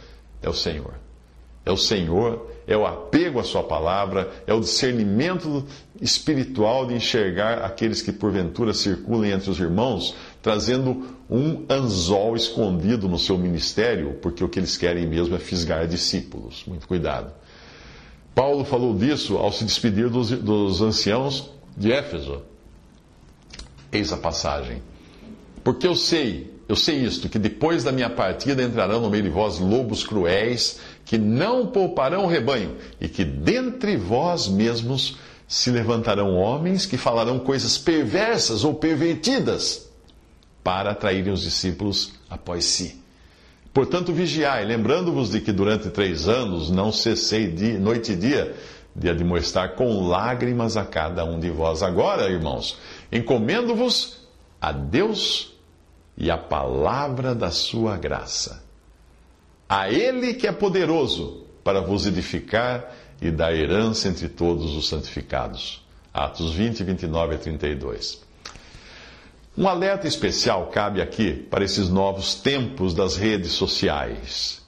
é 0.43 0.49
o 0.49 0.55
Senhor. 0.55 0.95
É 1.69 1.71
o 1.71 1.77
Senhor, 1.77 2.51
é 2.67 2.75
o 2.75 2.87
apego 2.87 3.39
à 3.39 3.45
Sua 3.45 3.63
palavra, 3.63 4.33
é 4.47 4.55
o 4.55 4.61
discernimento 4.61 5.67
espiritual 6.01 6.87
de 6.87 6.95
enxergar 6.95 7.59
aqueles 7.59 8.01
que 8.01 8.11
porventura 8.11 8.73
circulam 8.73 9.27
entre 9.27 9.51
os 9.51 9.61
irmãos, 9.61 10.15
trazendo 10.41 11.15
um 11.29 11.67
anzol 11.69 12.35
escondido 12.35 13.07
no 13.07 13.19
seu 13.19 13.37
ministério, 13.37 14.15
porque 14.23 14.43
o 14.43 14.49
que 14.49 14.59
eles 14.59 14.79
querem 14.79 15.07
mesmo 15.07 15.37
é 15.37 15.39
fisgar 15.39 15.87
discípulos. 15.87 16.65
Muito 16.67 16.89
cuidado. 16.89 17.35
Paulo 18.35 18.65
falou 18.65 18.97
disso 18.97 19.37
ao 19.37 19.53
se 19.53 19.63
despedir 19.63 20.09
dos, 20.09 20.31
dos 20.31 20.81
anciãos 20.81 21.51
de 21.77 21.93
Éfeso. 21.93 22.41
Eis 23.93 24.11
a 24.11 24.17
passagem. 24.17 24.81
Porque 25.63 25.87
eu 25.87 25.95
sei, 25.95 26.51
eu 26.69 26.77
sei 26.77 26.97
isto, 26.97 27.31
que 27.31 27.39
depois 27.39 27.83
da 27.83 27.91
minha 27.91 28.11
partida 28.11 28.63
entrarão 28.63 29.01
no 29.01 29.09
meio 29.09 29.23
de 29.23 29.31
vós 29.31 29.59
lobos 29.59 30.05
cruéis, 30.05 30.79
que 31.05 31.17
não 31.17 31.67
pouparão 31.67 32.25
o 32.25 32.29
rebanho, 32.29 32.77
e 33.01 33.09
que 33.09 33.25
dentre 33.25 33.97
vós 33.97 34.47
mesmos 34.47 35.17
se 35.49 35.71
levantarão 35.71 36.37
homens 36.37 36.85
que 36.85 36.99
falarão 36.99 37.39
coisas 37.39 37.79
perversas 37.79 38.65
ou 38.65 38.75
pervertidas, 38.75 39.89
para 40.63 40.91
atraírem 40.91 41.33
os 41.33 41.41
discípulos 41.41 42.13
após 42.29 42.67
si. 42.67 43.01
Portanto, 43.73 44.13
vigiai, 44.13 44.67
lembrando-vos 44.67 45.31
de 45.31 45.41
que 45.41 45.53
durante 45.53 45.89
três 45.89 46.29
anos 46.29 46.71
não 46.71 46.93
cessei 46.93 47.47
de 47.51 47.79
noite 47.79 48.13
e 48.13 48.17
dia 48.17 48.55
de 48.95 49.09
admoestar 49.09 49.75
com 49.75 50.07
lágrimas 50.07 50.77
a 50.77 50.85
cada 50.85 51.25
um 51.25 51.41
de 51.41 51.49
vós. 51.49 51.83
Agora, 51.83 52.29
irmãos, 52.29 52.77
encomendo-vos 53.11 54.19
a 54.61 54.73
Deus 54.73 55.58
e 56.21 56.31
a 56.31 56.37
palavra 56.37 57.33
da 57.35 57.51
sua 57.51 57.97
graça. 57.97 58.63
A 59.69 59.89
Ele 59.91 60.35
que 60.35 60.49
é 60.49 60.53
poderoso 60.53 61.45
para 61.63 61.81
vos 61.81 62.07
edificar 62.07 62.93
e 63.23 63.31
dar 63.31 63.55
herança 63.55 64.09
entre 64.09 64.29
todos 64.29 64.75
os 64.75 64.89
santificados. 64.89 65.85
Atos 66.13 66.53
20, 66.55 66.83
29 66.83 67.35
a 67.37 67.39
32. 67.39 68.21
Um 69.57 69.69
alerta 69.69 70.09
especial 70.09 70.67
cabe 70.69 71.01
aqui 71.01 71.33
para 71.35 71.65
esses 71.65 71.89
novos 71.89 72.35
tempos 72.35 72.95
das 72.95 73.17
redes 73.17 73.53
sociais. 73.53 74.63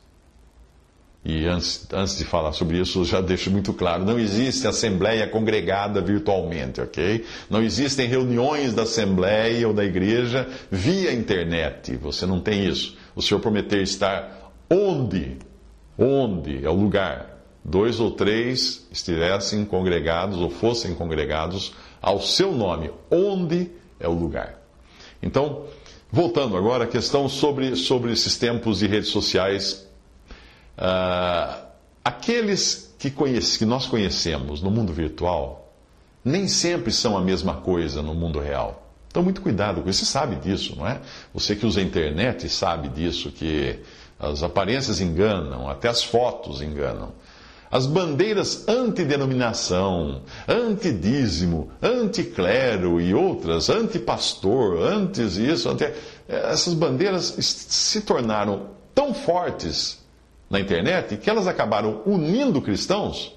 E 1.23 1.47
antes, 1.47 1.87
antes 1.93 2.17
de 2.17 2.25
falar 2.25 2.53
sobre 2.53 2.79
isso, 2.79 3.05
já 3.05 3.21
deixo 3.21 3.51
muito 3.51 3.75
claro: 3.75 4.05
não 4.05 4.19
existe 4.19 4.67
assembleia 4.67 5.27
congregada 5.27 6.01
virtualmente, 6.01 6.81
ok? 6.81 7.25
Não 7.51 7.63
existem 7.63 8.09
reuniões 8.09 8.73
da 8.73 8.83
assembleia 8.83 9.69
ou 9.69 9.75
da 9.75 9.85
igreja 9.85 10.49
via 10.71 11.13
internet. 11.13 11.95
Você 11.97 12.25
não 12.25 12.41
tem 12.41 12.67
isso. 12.67 12.97
O 13.15 13.21
Senhor 13.21 13.41
prometeu 13.41 13.83
estar 13.83 14.53
onde? 14.71 15.37
Onde 15.99 16.65
é 16.65 16.71
o 16.71 16.75
lugar? 16.75 17.39
Dois 17.63 18.01
ou 18.01 18.13
três 18.13 18.87
estivessem 18.91 19.67
congregados 19.67 20.39
ou 20.39 20.49
fossem 20.49 20.95
congregados 20.95 21.75
ao 22.01 22.23
seu 22.23 22.53
nome. 22.53 22.91
Onde 23.11 23.71
é 23.99 24.09
o 24.09 24.13
lugar? 24.13 24.59
Então, 25.23 25.67
voltando 26.11 26.57
agora 26.57 26.85
à 26.85 26.87
questão 26.87 27.29
sobre, 27.29 27.77
sobre 27.77 28.11
esses 28.11 28.39
tempos 28.39 28.79
de 28.79 28.87
redes 28.87 29.11
sociais 29.11 29.90
Uh, 30.81 31.63
aqueles 32.03 32.95
que, 32.99 33.11
conhece, 33.11 33.59
que 33.59 33.67
nós 33.67 33.87
conhecemos 33.87 34.63
no 34.63 34.71
mundo 34.71 34.93
virtual 34.93 35.73
nem 36.25 36.49
sempre 36.49 36.93
são 36.93 37.17
a 37.17 37.21
mesma 37.21 37.57
coisa 37.57 38.03
no 38.03 38.15
mundo 38.15 38.41
real. 38.41 38.87
Então, 39.09 39.23
muito 39.23 39.41
cuidado 39.41 39.83
com 39.83 39.91
isso. 39.91 40.05
Você 40.05 40.13
sabe 40.13 40.37
disso, 40.37 40.75
não 40.77 40.87
é? 40.87 41.01
Você 41.35 41.57
que 41.57 41.67
usa 41.67 41.81
a 41.81 41.83
internet 41.83 42.49
sabe 42.49 42.89
disso, 42.89 43.31
que 43.31 43.79
as 44.19 44.43
aparências 44.43 45.01
enganam, 45.01 45.69
até 45.69 45.89
as 45.89 46.03
fotos 46.03 46.63
enganam. 46.63 47.13
As 47.71 47.87
bandeiras 47.87 48.69
antidenominação, 48.69 50.23
antidízimo, 50.47 51.71
anticlero 51.81 53.01
e 53.01 53.15
outras, 53.15 53.71
antipastor, 53.71 54.81
antes 54.83 55.37
isso, 55.37 55.69
anti... 55.71 55.91
essas 56.29 56.75
bandeiras 56.75 57.37
se 57.39 58.01
tornaram 58.01 58.71
tão 58.95 59.15
fortes 59.15 60.00
na 60.51 60.59
internet 60.59 61.17
que 61.17 61.31
elas 61.31 61.47
acabaram 61.47 62.03
unindo 62.05 62.61
cristãos, 62.61 63.33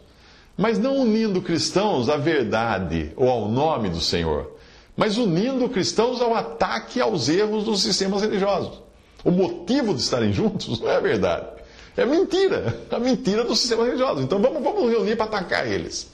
mas 0.57 0.79
não 0.79 0.97
unindo 0.97 1.41
cristãos 1.41 2.09
à 2.09 2.17
verdade 2.17 3.13
ou 3.15 3.29
ao 3.29 3.47
nome 3.47 3.89
do 3.89 4.01
Senhor, 4.01 4.57
mas 4.97 5.17
unindo 5.17 5.69
cristãos 5.69 6.19
ao 6.21 6.33
ataque 6.33 6.99
aos 6.99 7.29
erros 7.29 7.63
dos 7.63 7.83
sistemas 7.83 8.23
religiosos. 8.23 8.81
O 9.23 9.31
motivo 9.31 9.93
de 9.93 10.01
estarem 10.01 10.33
juntos 10.33 10.79
não 10.81 10.89
é 10.89 10.99
verdade. 10.99 11.47
É 11.95 12.05
mentira. 12.05 12.81
A 12.91 12.99
mentira 12.99 13.43
do 13.43 13.55
sistema 13.55 13.85
religioso. 13.85 14.21
Então 14.21 14.41
vamos, 14.41 14.61
vamos 14.61 14.89
reunir 14.89 15.15
para 15.15 15.25
atacar 15.25 15.67
eles. 15.67 16.11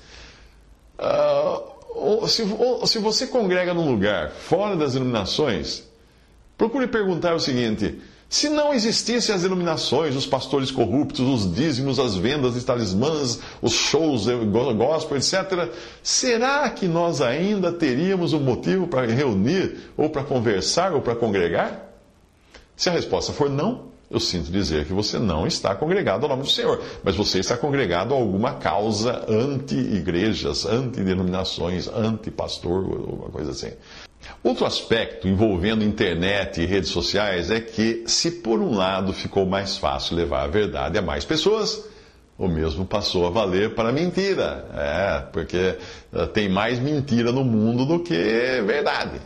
Uh, 1.00 2.27
se, 2.27 2.44
se 2.86 3.00
você 3.00 3.27
congrega 3.27 3.74
num 3.74 3.89
lugar 3.89 4.32
fora 4.32 4.75
das 4.75 4.94
denominações, 4.94 5.84
procure 6.58 6.88
perguntar 6.88 7.34
o 7.34 7.39
seguinte: 7.39 8.00
se 8.29 8.48
não 8.48 8.71
existissem 8.71 9.33
as 9.33 9.41
denominações, 9.41 10.15
os 10.15 10.27
pastores 10.27 10.69
corruptos, 10.69 11.21
os 11.21 11.51
dízimos, 11.51 11.98
as 11.98 12.15
vendas 12.15 12.53
de 12.53 12.62
talismãs, 12.62 13.39
os 13.59 13.74
shows 13.74 14.27
gospel, 14.77 15.17
etc., 15.17 15.71
será 16.03 16.69
que 16.69 16.88
nós 16.88 17.21
ainda 17.21 17.71
teríamos 17.71 18.31
um 18.31 18.39
motivo 18.39 18.86
para 18.86 19.07
reunir, 19.07 19.91
ou 19.98 20.12
para 20.12 20.24
conversar, 20.24 20.93
ou 20.93 21.01
para 21.01 21.15
congregar? 21.15 21.89
Se 22.77 22.88
a 22.88 22.93
resposta 22.93 23.33
for 23.33 23.50
não, 23.50 23.89
eu 24.12 24.19
sinto 24.19 24.51
dizer 24.51 24.86
que 24.86 24.93
você 24.93 25.17
não 25.17 25.48
está 25.48 25.74
congregado 25.74 26.24
ao 26.24 26.29
nome 26.29 26.43
do 26.43 26.50
Senhor, 26.50 26.83
mas 27.03 27.15
você 27.15 27.39
está 27.39 27.57
congregado 27.57 28.13
a 28.13 28.17
alguma 28.17 28.53
causa 28.53 29.25
anti-igrejas, 29.27 30.67
anti-denominações, 30.67 31.88
anti-pastor, 31.88 32.83
alguma 32.86 33.29
coisa 33.29 33.51
assim. 33.51 33.71
Outro 34.43 34.65
aspecto 34.65 35.27
envolvendo 35.27 35.83
internet 35.83 36.61
e 36.61 36.65
redes 36.65 36.89
sociais 36.89 37.51
é 37.51 37.59
que, 37.59 38.03
se 38.05 38.31
por 38.31 38.59
um 38.59 38.75
lado 38.75 39.13
ficou 39.13 39.45
mais 39.45 39.77
fácil 39.77 40.15
levar 40.15 40.43
a 40.43 40.47
verdade 40.47 40.97
a 40.97 41.01
mais 41.01 41.25
pessoas, 41.25 41.85
o 42.38 42.47
mesmo 42.47 42.85
passou 42.85 43.27
a 43.27 43.29
valer 43.29 43.75
para 43.75 43.91
mentira. 43.91 44.65
É, 44.73 45.19
porque 45.33 45.77
eh, 46.13 46.25
tem 46.27 46.47
mais 46.47 46.79
mentira 46.79 47.33
no 47.33 47.43
mundo 47.43 47.85
do 47.85 47.99
que 47.99 48.13
verdade. 48.65 49.19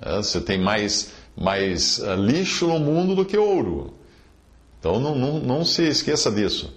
É, 0.00 0.16
você 0.16 0.40
tem 0.40 0.58
mais, 0.58 1.12
mais 1.36 1.98
eh, 1.98 2.14
lixo 2.14 2.68
no 2.68 2.78
mundo 2.78 3.16
do 3.16 3.24
que 3.24 3.36
ouro. 3.36 3.94
Então 4.78 5.00
não, 5.00 5.16
não, 5.16 5.40
não 5.40 5.64
se 5.64 5.82
esqueça 5.88 6.30
disso. 6.30 6.72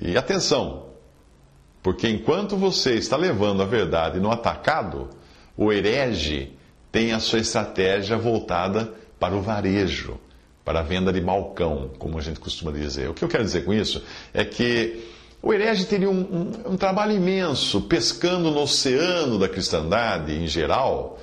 E 0.00 0.16
atenção, 0.16 0.86
porque 1.82 2.08
enquanto 2.08 2.56
você 2.56 2.94
está 2.94 3.16
levando 3.16 3.62
a 3.62 3.66
verdade 3.66 4.18
no 4.18 4.30
atacado, 4.30 5.10
o 5.54 5.70
herege 5.70 6.56
tem 6.92 7.12
a 7.12 7.18
sua 7.18 7.38
estratégia 7.38 8.18
voltada 8.18 8.92
para 9.18 9.34
o 9.34 9.40
varejo, 9.40 10.20
para 10.62 10.80
a 10.80 10.82
venda 10.82 11.10
de 11.12 11.20
balcão, 11.20 11.90
como 11.98 12.18
a 12.18 12.20
gente 12.20 12.38
costuma 12.38 12.70
dizer. 12.70 13.08
O 13.08 13.14
que 13.14 13.24
eu 13.24 13.28
quero 13.28 13.42
dizer 13.42 13.64
com 13.64 13.72
isso 13.72 14.04
é 14.32 14.44
que 14.44 15.02
o 15.42 15.52
herege 15.52 15.86
teria 15.86 16.10
um, 16.10 16.20
um, 16.20 16.72
um 16.72 16.76
trabalho 16.76 17.12
imenso 17.12 17.80
pescando 17.82 18.50
no 18.50 18.60
oceano 18.60 19.38
da 19.38 19.48
cristandade 19.48 20.32
em 20.32 20.46
geral 20.46 21.18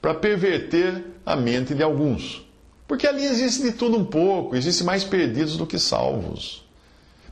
para 0.00 0.14
perverter 0.14 1.02
a 1.24 1.34
mente 1.34 1.74
de 1.74 1.82
alguns. 1.82 2.44
Porque 2.86 3.06
ali 3.06 3.24
existe 3.24 3.62
de 3.62 3.72
tudo 3.72 3.96
um 3.96 4.04
pouco, 4.04 4.54
existe 4.54 4.84
mais 4.84 5.02
perdidos 5.02 5.56
do 5.56 5.66
que 5.66 5.78
salvos. 5.78 6.63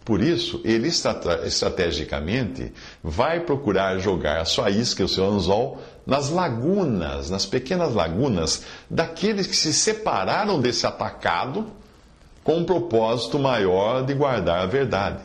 Por 0.04 0.20
isso, 0.20 0.60
ele 0.64 0.88
estrategicamente 0.88 2.72
vai 3.02 3.40
procurar 3.40 3.98
jogar 3.98 4.40
a 4.40 4.44
sua 4.44 4.68
isca, 4.68 5.04
o 5.04 5.08
seu 5.08 5.24
anzol, 5.24 5.80
nas 6.04 6.28
lagunas, 6.28 7.30
nas 7.30 7.46
pequenas 7.46 7.94
lagunas 7.94 8.64
daqueles 8.90 9.46
que 9.46 9.54
se 9.54 9.72
separaram 9.72 10.60
desse 10.60 10.86
atacado 10.86 11.68
com 12.42 12.56
um 12.56 12.64
propósito 12.64 13.38
maior 13.38 14.04
de 14.04 14.12
guardar 14.12 14.62
a 14.62 14.66
verdade. 14.66 15.22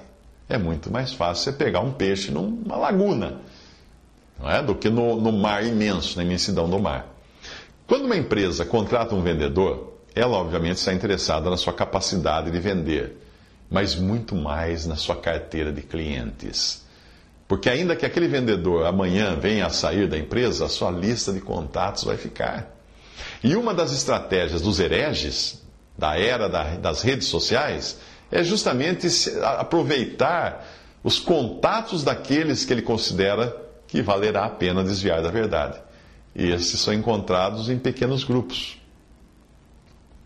É 0.48 0.58
muito 0.58 0.92
mais 0.92 1.12
fácil 1.12 1.46
você 1.46 1.52
pegar 1.52 1.80
um 1.80 1.92
peixe 1.92 2.32
numa 2.32 2.78
laguna 2.78 3.42
não 4.40 4.50
é? 4.50 4.62
do 4.62 4.76
que 4.76 4.90
no, 4.90 5.20
no 5.20 5.32
mar 5.32 5.66
imenso, 5.66 6.18
na 6.18 6.24
imensidão 6.24 6.70
do 6.70 6.80
mar. 6.80 7.08
Quando 7.88 8.06
uma 8.06 8.16
empresa 8.16 8.64
contrata 8.64 9.16
um 9.16 9.24
vendedor, 9.24 9.94
ela 10.14 10.38
obviamente 10.38 10.78
está 10.78 10.94
interessada 10.94 11.50
na 11.50 11.58
sua 11.58 11.74
capacidade 11.74 12.52
de 12.52 12.60
vender 12.60 13.27
mas 13.70 13.96
muito 13.96 14.36
mais 14.36 14.86
na 14.86 14.96
sua 14.96 15.16
carteira 15.16 15.72
de 15.72 15.82
clientes. 15.82 16.86
Porque, 17.48 17.70
ainda 17.70 17.96
que 17.96 18.06
aquele 18.06 18.28
vendedor 18.28 18.86
amanhã 18.86 19.36
venha 19.36 19.66
a 19.66 19.70
sair 19.70 20.08
da 20.08 20.18
empresa, 20.18 20.66
a 20.66 20.70
sua 20.70 20.92
lista 20.92 21.32
de 21.32 21.40
contatos 21.40 22.04
vai 22.04 22.18
ficar. 22.18 22.76
E 23.44 23.56
uma 23.56 23.74
das 23.74 23.92
estratégias 23.92 24.62
dos 24.62 24.80
hereges, 24.80 25.64
da 25.98 26.20
era 26.20 26.48
das 26.78 27.02
redes 27.02 27.28
sociais, 27.28 27.98
é 28.32 28.44
justamente 28.44 29.08
aproveitar 29.42 30.66
os 31.04 31.20
contatos 31.20 32.04
daqueles 32.04 32.66
que 32.66 32.74
ele 32.74 32.82
considera 32.82 33.56
que 33.88 34.02
valerá 34.02 34.46
a 34.46 34.50
pena 34.50 34.84
desviar 34.84 35.22
da 35.22 35.32
verdade. 35.32 35.80
E 36.36 36.52
esses 36.52 36.80
são 36.82 36.94
encontrados 36.94 37.70
em 37.70 37.80
pequenos 37.80 38.24
grupos 38.24 38.78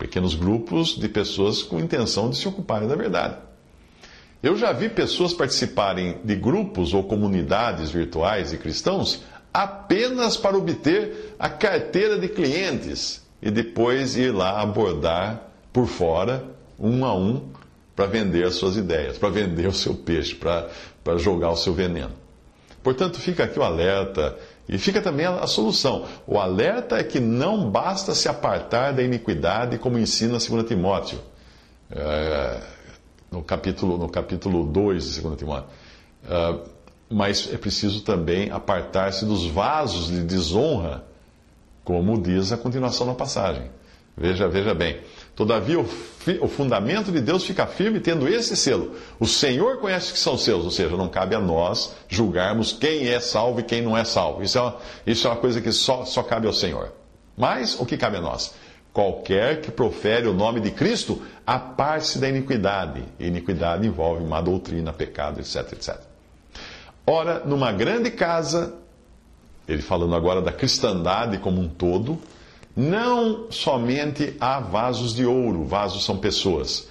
pequenos 0.02 0.34
grupos 0.34 0.98
de 0.98 1.08
pessoas 1.08 1.62
com 1.62 1.78
intenção 1.78 2.28
de 2.28 2.36
se 2.36 2.48
ocuparem 2.48 2.88
da 2.88 2.96
verdade. 2.96 3.36
Eu 4.42 4.56
já 4.56 4.72
vi 4.72 4.88
pessoas 4.88 5.32
participarem 5.32 6.18
de 6.24 6.34
grupos 6.34 6.92
ou 6.92 7.04
comunidades 7.04 7.90
virtuais 7.90 8.50
de 8.50 8.58
cristãos 8.58 9.22
apenas 9.54 10.36
para 10.36 10.58
obter 10.58 11.36
a 11.38 11.48
carteira 11.48 12.18
de 12.18 12.28
clientes 12.28 13.22
e 13.40 13.48
depois 13.48 14.16
ir 14.16 14.32
lá 14.32 14.60
abordar 14.60 15.48
por 15.72 15.86
fora, 15.86 16.44
um 16.76 17.04
a 17.04 17.14
um, 17.14 17.48
para 17.94 18.06
vender 18.06 18.44
as 18.44 18.54
suas 18.54 18.76
ideias, 18.76 19.16
para 19.18 19.28
vender 19.28 19.68
o 19.68 19.72
seu 19.72 19.94
peixe, 19.94 20.34
para, 20.34 20.68
jogar 21.16 21.50
o 21.50 21.56
seu 21.56 21.72
veneno. 21.72 22.21
Portanto, 22.82 23.18
fica 23.18 23.44
aqui 23.44 23.58
o 23.58 23.62
alerta 23.62 24.36
e 24.68 24.76
fica 24.78 25.00
também 25.00 25.26
a, 25.26 25.46
solução. 25.46 26.06
O 26.26 26.38
alerta 26.38 26.96
é 26.96 27.04
que 27.04 27.20
não 27.20 27.70
basta 27.70 28.14
se 28.14 28.28
apartar 28.28 28.92
da 28.92 29.02
iniquidade, 29.02 29.78
como 29.78 29.98
ensina 29.98 30.38
2 30.38 30.66
Timóteo, 30.66 31.20
é, 31.90 32.60
no, 33.30 33.42
capítulo, 33.42 33.98
no 33.98 34.08
capítulo 34.08 34.64
2 34.64 35.14
de 35.14 35.20
2 35.20 35.38
Timóteo. 35.38 35.68
É, 36.28 36.58
mas 37.08 37.52
é 37.52 37.58
preciso 37.58 38.00
também 38.02 38.50
apartar-se 38.50 39.24
dos 39.26 39.46
vasos 39.46 40.08
de 40.08 40.22
desonra, 40.22 41.04
como 41.84 42.20
diz 42.20 42.52
a 42.52 42.56
continuação 42.56 43.06
da 43.06 43.14
passagem. 43.14 43.70
Veja, 44.16 44.48
veja 44.48 44.74
bem. 44.74 44.98
Todavia, 45.34 45.80
o, 45.80 45.88
o, 46.40 46.48
fundamento 46.48 47.10
de 47.10 47.20
Deus 47.20 47.44
fica 47.44 47.66
firme 47.66 48.00
tendo 48.00 48.28
esse 48.28 48.54
selo. 48.54 48.94
O 49.18 49.26
Senhor 49.26 49.78
conhece 49.78 50.12
que 50.12 50.18
são 50.18 50.36
seus, 50.36 50.64
ou 50.64 50.70
seja, 50.70 50.94
não 50.96 51.08
cabe 51.08 51.34
a 51.34 51.40
nós 51.40 51.94
julgarmos 52.06 52.72
quem 52.72 53.08
é 53.08 53.18
salvo 53.18 53.60
e 53.60 53.62
quem 53.62 53.80
não 53.80 53.96
é 53.96 54.04
salvo. 54.04 54.42
Isso 54.42 54.58
é 54.58 54.60
uma, 54.60 54.76
isso 55.06 55.26
é 55.26 55.30
uma 55.30 55.36
coisa 55.36 55.60
que 55.60 55.72
só, 55.72 56.04
só 56.04 56.22
cabe 56.22 56.46
ao 56.46 56.52
Senhor. 56.52 56.92
Mas 57.36 57.80
o 57.80 57.86
que 57.86 57.96
cabe 57.96 58.18
a 58.18 58.20
nós? 58.20 58.54
Qualquer 58.92 59.62
que 59.62 59.70
profere 59.70 60.28
o 60.28 60.34
nome 60.34 60.60
de 60.60 60.70
Cristo, 60.70 61.22
aparte-se 61.46 62.18
da 62.18 62.28
iniquidade. 62.28 63.02
E 63.18 63.26
iniquidade 63.26 63.86
envolve 63.86 64.22
má 64.22 64.42
doutrina, 64.42 64.92
pecado, 64.92 65.40
etc, 65.40 65.72
etc. 65.72 65.96
Ora, 67.06 67.42
numa 67.46 67.72
grande 67.72 68.10
casa, 68.10 68.74
ele 69.66 69.80
falando 69.80 70.14
agora 70.14 70.42
da 70.42 70.52
cristandade 70.52 71.38
como 71.38 71.58
um 71.58 71.68
todo, 71.68 72.20
não 72.74 73.50
somente 73.50 74.36
há 74.40 74.60
vasos 74.60 75.14
de 75.14 75.24
ouro, 75.26 75.64
vasos 75.64 76.04
são 76.04 76.16
pessoas, 76.16 76.88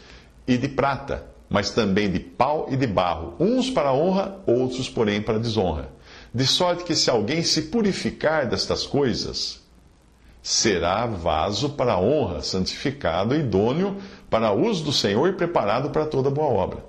e 0.48 0.58
de 0.58 0.68
prata, 0.68 1.26
mas 1.50 1.72
também 1.72 2.10
de 2.10 2.20
pau 2.20 2.68
e 2.70 2.78
de 2.78 2.88
barro, 2.88 3.34
uns 3.40 3.70
para 3.70 3.94
honra, 3.94 4.40
outros, 4.46 4.90
porém, 4.90 5.22
para 5.22 5.40
desonra. 5.40 5.90
De 6.34 6.46
sorte 6.46 6.84
que 6.84 6.96
se 6.96 7.10
alguém 7.10 7.44
se 7.44 7.64
purificar 7.64 8.48
destas 8.48 8.86
coisas, 8.86 9.62
será 10.42 11.06
vaso 11.06 11.72
para 11.72 12.00
honra, 12.00 12.42
santificado, 12.42 13.36
idôneo 13.36 13.98
para 14.30 14.52
uso 14.54 14.84
do 14.84 14.94
Senhor 14.94 15.28
e 15.28 15.34
preparado 15.34 15.90
para 15.90 16.06
toda 16.06 16.30
boa 16.30 16.48
obra. 16.48 16.84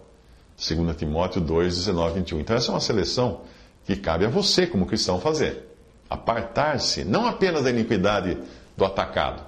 2 0.57 0.97
Timóteo 0.97 1.41
2, 1.41 1.77
19, 1.77 2.21
21. 2.21 2.41
Então, 2.41 2.57
essa 2.57 2.71
é 2.71 2.75
uma 2.75 2.81
seleção 2.81 3.41
que 3.85 3.97
cabe 3.97 4.25
a 4.25 4.29
você, 4.29 4.67
como 4.67 4.87
cristão, 4.87 5.21
fazer. 5.21 5.69
Apartar-se, 6.09 7.05
não 7.05 7.27
apenas 7.27 7.65
da 7.65 7.71
iniquidade 7.71 8.39
do 8.77 8.85
atacado, 8.85 9.43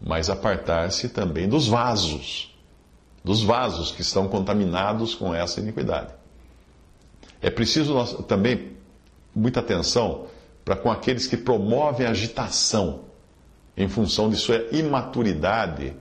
mas 0.00 0.28
apartar-se 0.30 1.08
também 1.08 1.48
dos 1.48 1.68
vasos, 1.68 2.54
dos 3.24 3.42
vasos 3.42 3.90
que 3.90 4.02
estão 4.02 4.28
contaminados 4.28 5.14
com 5.14 5.34
essa 5.34 5.60
iniquidade. 5.60 6.12
É 7.40 7.50
preciso 7.50 7.94
nós, 7.94 8.12
também 8.26 8.76
muita 9.34 9.60
atenção 9.60 10.26
para 10.64 10.76
com 10.76 10.90
aqueles 10.90 11.26
que 11.26 11.36
promovem 11.36 12.06
agitação 12.06 13.04
em 13.76 13.88
função 13.88 14.28
de 14.30 14.36
sua 14.36 14.56
imaturidade 14.72 15.94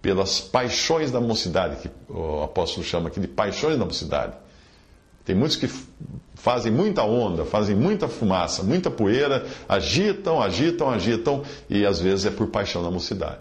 pelas 0.00 0.40
paixões 0.40 1.12
da 1.12 1.20
mocidade, 1.20 1.76
que 1.76 1.90
o 2.12 2.42
apóstolo 2.42 2.84
chama 2.84 3.08
aqui 3.08 3.20
de 3.20 3.28
paixões 3.28 3.78
da 3.78 3.84
mocidade. 3.84 4.36
Tem 5.24 5.36
muitos 5.36 5.56
que 5.56 5.68
fazem 6.42 6.72
muita 6.72 7.04
onda, 7.04 7.44
fazem 7.44 7.76
muita 7.76 8.08
fumaça, 8.08 8.64
muita 8.64 8.90
poeira, 8.90 9.46
agitam, 9.68 10.42
agitam, 10.42 10.90
agitam, 10.90 11.42
e 11.70 11.86
às 11.86 12.00
vezes 12.00 12.26
é 12.26 12.32
por 12.32 12.48
paixão 12.48 12.82
da 12.82 12.90
mocidade. 12.90 13.38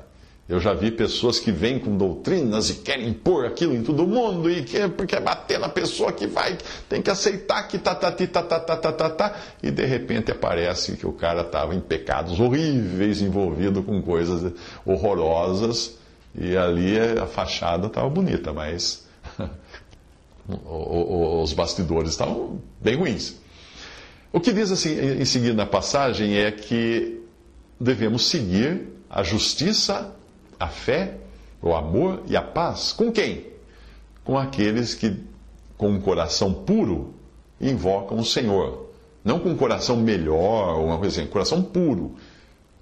Eu 0.48 0.60
já 0.60 0.72
vi 0.76 0.92
pessoas 0.92 1.40
que 1.40 1.52
vêm 1.52 1.80
com 1.80 1.98
doutrinas 1.98 2.70
e 2.70 2.76
querem 2.76 3.08
impor 3.08 3.48
aquilo 3.48 3.74
em 3.74 3.82
todo 3.82 4.06
mundo 4.06 4.52
e 4.52 4.62
quer, 4.64 4.88
porque 4.90 5.16
é 5.16 5.20
bater 5.20 5.60
na 5.60 5.68
pessoa 5.68 6.12
que 6.12 6.28
vai, 6.28 6.56
tem 6.88 7.02
que 7.02 7.10
aceitar 7.10 7.68
que 7.68 7.80
tá, 7.80 7.96
tá, 7.96 8.12
tá, 8.12 8.28
tá, 8.28 8.60
tá, 8.60 8.76
tá, 8.76 8.92
tá, 8.92 9.10
tá, 9.10 9.36
e 9.64 9.72
de 9.72 9.86
repente 9.86 10.32
aparece 10.32 10.96
que 10.96 11.08
o 11.08 11.14
cara 11.14 11.42
estava 11.42 11.74
em 11.74 11.80
pecados 11.80 12.40
horríveis, 12.40 13.20
envolvido 13.20 13.82
com 13.82 14.00
coisas 14.00 14.54
horrorosas, 14.86 15.98
e 16.36 16.56
ali 16.56 17.00
a 17.00 17.26
fachada 17.26 17.88
estava 17.88 18.08
bonita, 18.10 18.54
mas 18.54 19.08
os 20.48 21.54
bastidores 21.54 22.12
estavam 22.12 22.62
bem 22.80 22.96
ruins. 22.96 23.36
O 24.34 24.40
que 24.40 24.54
diz 24.54 24.72
assim, 24.72 24.98
em 25.20 25.26
seguida 25.26 25.54
na 25.54 25.66
passagem 25.66 26.38
é 26.38 26.52
que 26.52 27.22
devemos 27.80 28.28
seguir 28.28 28.88
a 29.10 29.24
justiça 29.24 30.16
a 30.62 30.68
fé, 30.68 31.18
o 31.62 31.74
amor 31.74 32.22
e 32.28 32.36
a 32.36 32.42
paz. 32.42 32.94
Com 32.94 33.12
quem? 33.12 33.48
Com 34.24 34.38
aqueles 34.38 34.94
que, 34.94 35.18
com 35.76 35.90
um 35.90 36.00
coração 36.00 36.54
puro, 36.54 37.16
invocam 37.60 38.20
o 38.20 38.24
Senhor. 38.24 38.92
Não 39.24 39.40
com 39.40 39.50
um 39.50 39.58
coração 39.58 39.98
melhor, 39.98 40.78
ou 40.78 40.86
uma 40.86 40.98
coisa 41.00 41.20
assim, 41.20 41.28
um 41.28 41.32
coração 41.32 41.64
puro. 41.64 42.16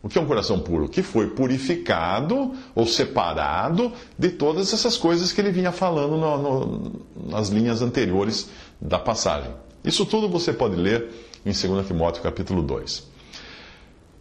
O 0.01 0.07
que 0.07 0.17
é 0.17 0.21
um 0.21 0.25
coração 0.25 0.59
puro? 0.59 0.88
Que 0.88 1.03
foi 1.03 1.27
purificado 1.31 2.53
ou 2.73 2.85
separado 2.85 3.91
de 4.17 4.29
todas 4.29 4.73
essas 4.73 4.95
coisas 4.95 5.33
que 5.33 5.41
ele 5.41 5.51
vinha 5.51 5.71
falando 5.71 6.15
no, 6.17 6.38
no, 6.38 7.01
nas 7.29 7.49
linhas 7.49 7.81
anteriores 7.81 8.49
da 8.79 8.97
passagem. 8.97 9.51
Isso 9.83 10.05
tudo 10.05 10.29
você 10.29 10.53
pode 10.53 10.75
ler 10.75 11.09
em 11.45 11.51
2 11.51 11.88
Timóteo 11.88 12.23
capítulo 12.23 12.62
2. 12.62 13.09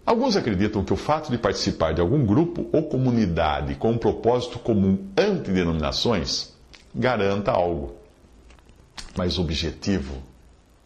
Alguns 0.04 0.36
acreditam 0.36 0.82
que 0.82 0.92
o 0.92 0.96
fato 0.96 1.30
de 1.30 1.38
participar 1.38 1.92
de 1.92 2.00
algum 2.00 2.24
grupo 2.24 2.66
ou 2.72 2.84
comunidade 2.84 3.74
com 3.74 3.90
um 3.90 3.98
propósito 3.98 4.58
comum 4.58 4.98
antidenominações 5.16 6.54
garanta 6.94 7.52
algo. 7.52 7.94
Mas 9.16 9.38
o 9.38 9.42
objetivo 9.42 10.14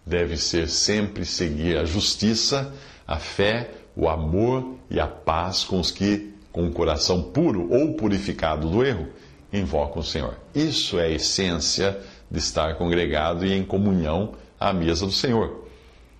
deve 0.05 0.37
ser 0.37 0.69
sempre 0.69 1.25
seguir 1.25 1.79
a 1.79 1.85
justiça, 1.85 2.75
a 3.07 3.19
fé, 3.19 3.71
o 3.97 4.09
amor 4.09 4.75
e 4.91 4.99
a 4.99 5.07
paz 5.07 5.65
com 5.65 5.81
os 5.81 5.91
que, 5.91 6.33
com 6.51 6.67
o 6.67 6.73
coração 6.73 7.23
puro 7.23 7.71
ou 7.71 7.95
purificado 7.95 8.69
do 8.69 8.85
erro, 8.85 9.09
invocam 9.53 10.01
o 10.01 10.05
Senhor. 10.05 10.37
Isso 10.55 10.99
é 10.99 11.07
a 11.07 11.11
essência 11.11 11.99
de 12.31 12.39
estar 12.39 12.77
congregado 12.77 13.45
e 13.45 13.53
em 13.53 13.63
comunhão 13.63 14.33
à 14.59 14.73
mesa 14.73 15.07
do 15.07 15.13
Senhor. 15.13 15.67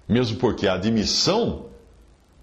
Mesmo 0.09 0.39
porque 0.39 0.67
a 0.67 0.75
admissão 0.75 1.67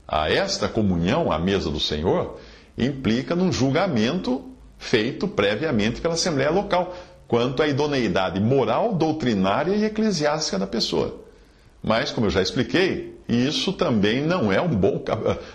a 0.08 0.32
esta 0.32 0.68
comunhão 0.68 1.32
à 1.32 1.38
mesa 1.38 1.70
do 1.70 1.80
Senhor 1.80 2.40
implica 2.76 3.36
num 3.36 3.52
julgamento 3.52 4.44
feito 4.80 5.28
previamente 5.28 6.02
pela 6.02 6.16
Assembleia 6.16 6.50
Local 6.50 6.96
quanto 7.28 7.62
à 7.62 7.68
idoneidade 7.68 8.40
moral, 8.40 8.96
doutrinária 8.96 9.76
e 9.76 9.86
eclesiástica 9.86 10.58
da 10.58 10.66
pessoa. 10.66 11.24
Mas, 11.82 12.12
como 12.12 12.28
eu 12.28 12.32
já 12.32 12.42
expliquei, 12.42 13.18
isso 13.28 13.72
também 13.74 14.22
não 14.22 14.52
é 14.52 14.60
um 14.60 14.70
bom 14.70 15.04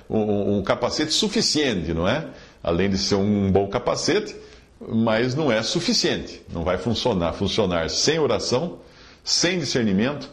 um 0.08 0.62
capacete 0.62 1.12
suficiente, 1.12 1.92
não 1.92 2.08
é? 2.08 2.28
Além 2.62 2.88
de 2.88 2.96
ser 2.96 3.16
um 3.16 3.50
bom 3.50 3.68
capacete, 3.68 4.34
mas 4.80 5.34
não 5.34 5.50
é 5.50 5.62
suficiente. 5.62 6.42
Não 6.52 6.64
vai 6.64 6.78
funcionar, 6.78 7.32
funcionar 7.32 7.90
sem 7.90 8.18
oração, 8.18 8.78
sem 9.22 9.58
discernimento 9.58 10.30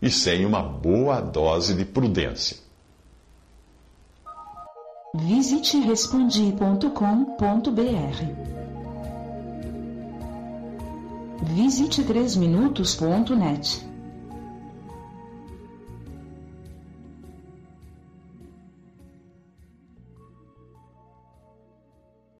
e 0.00 0.10
sem 0.10 0.44
uma 0.44 0.62
boa 0.62 1.20
dose 1.20 1.74
de 1.74 1.84
prudência. 1.84 2.58
Visite 5.14 5.78
respondi.com.br. 5.78 6.86
Visite 11.42 12.02
3minutos.net. 12.02 13.85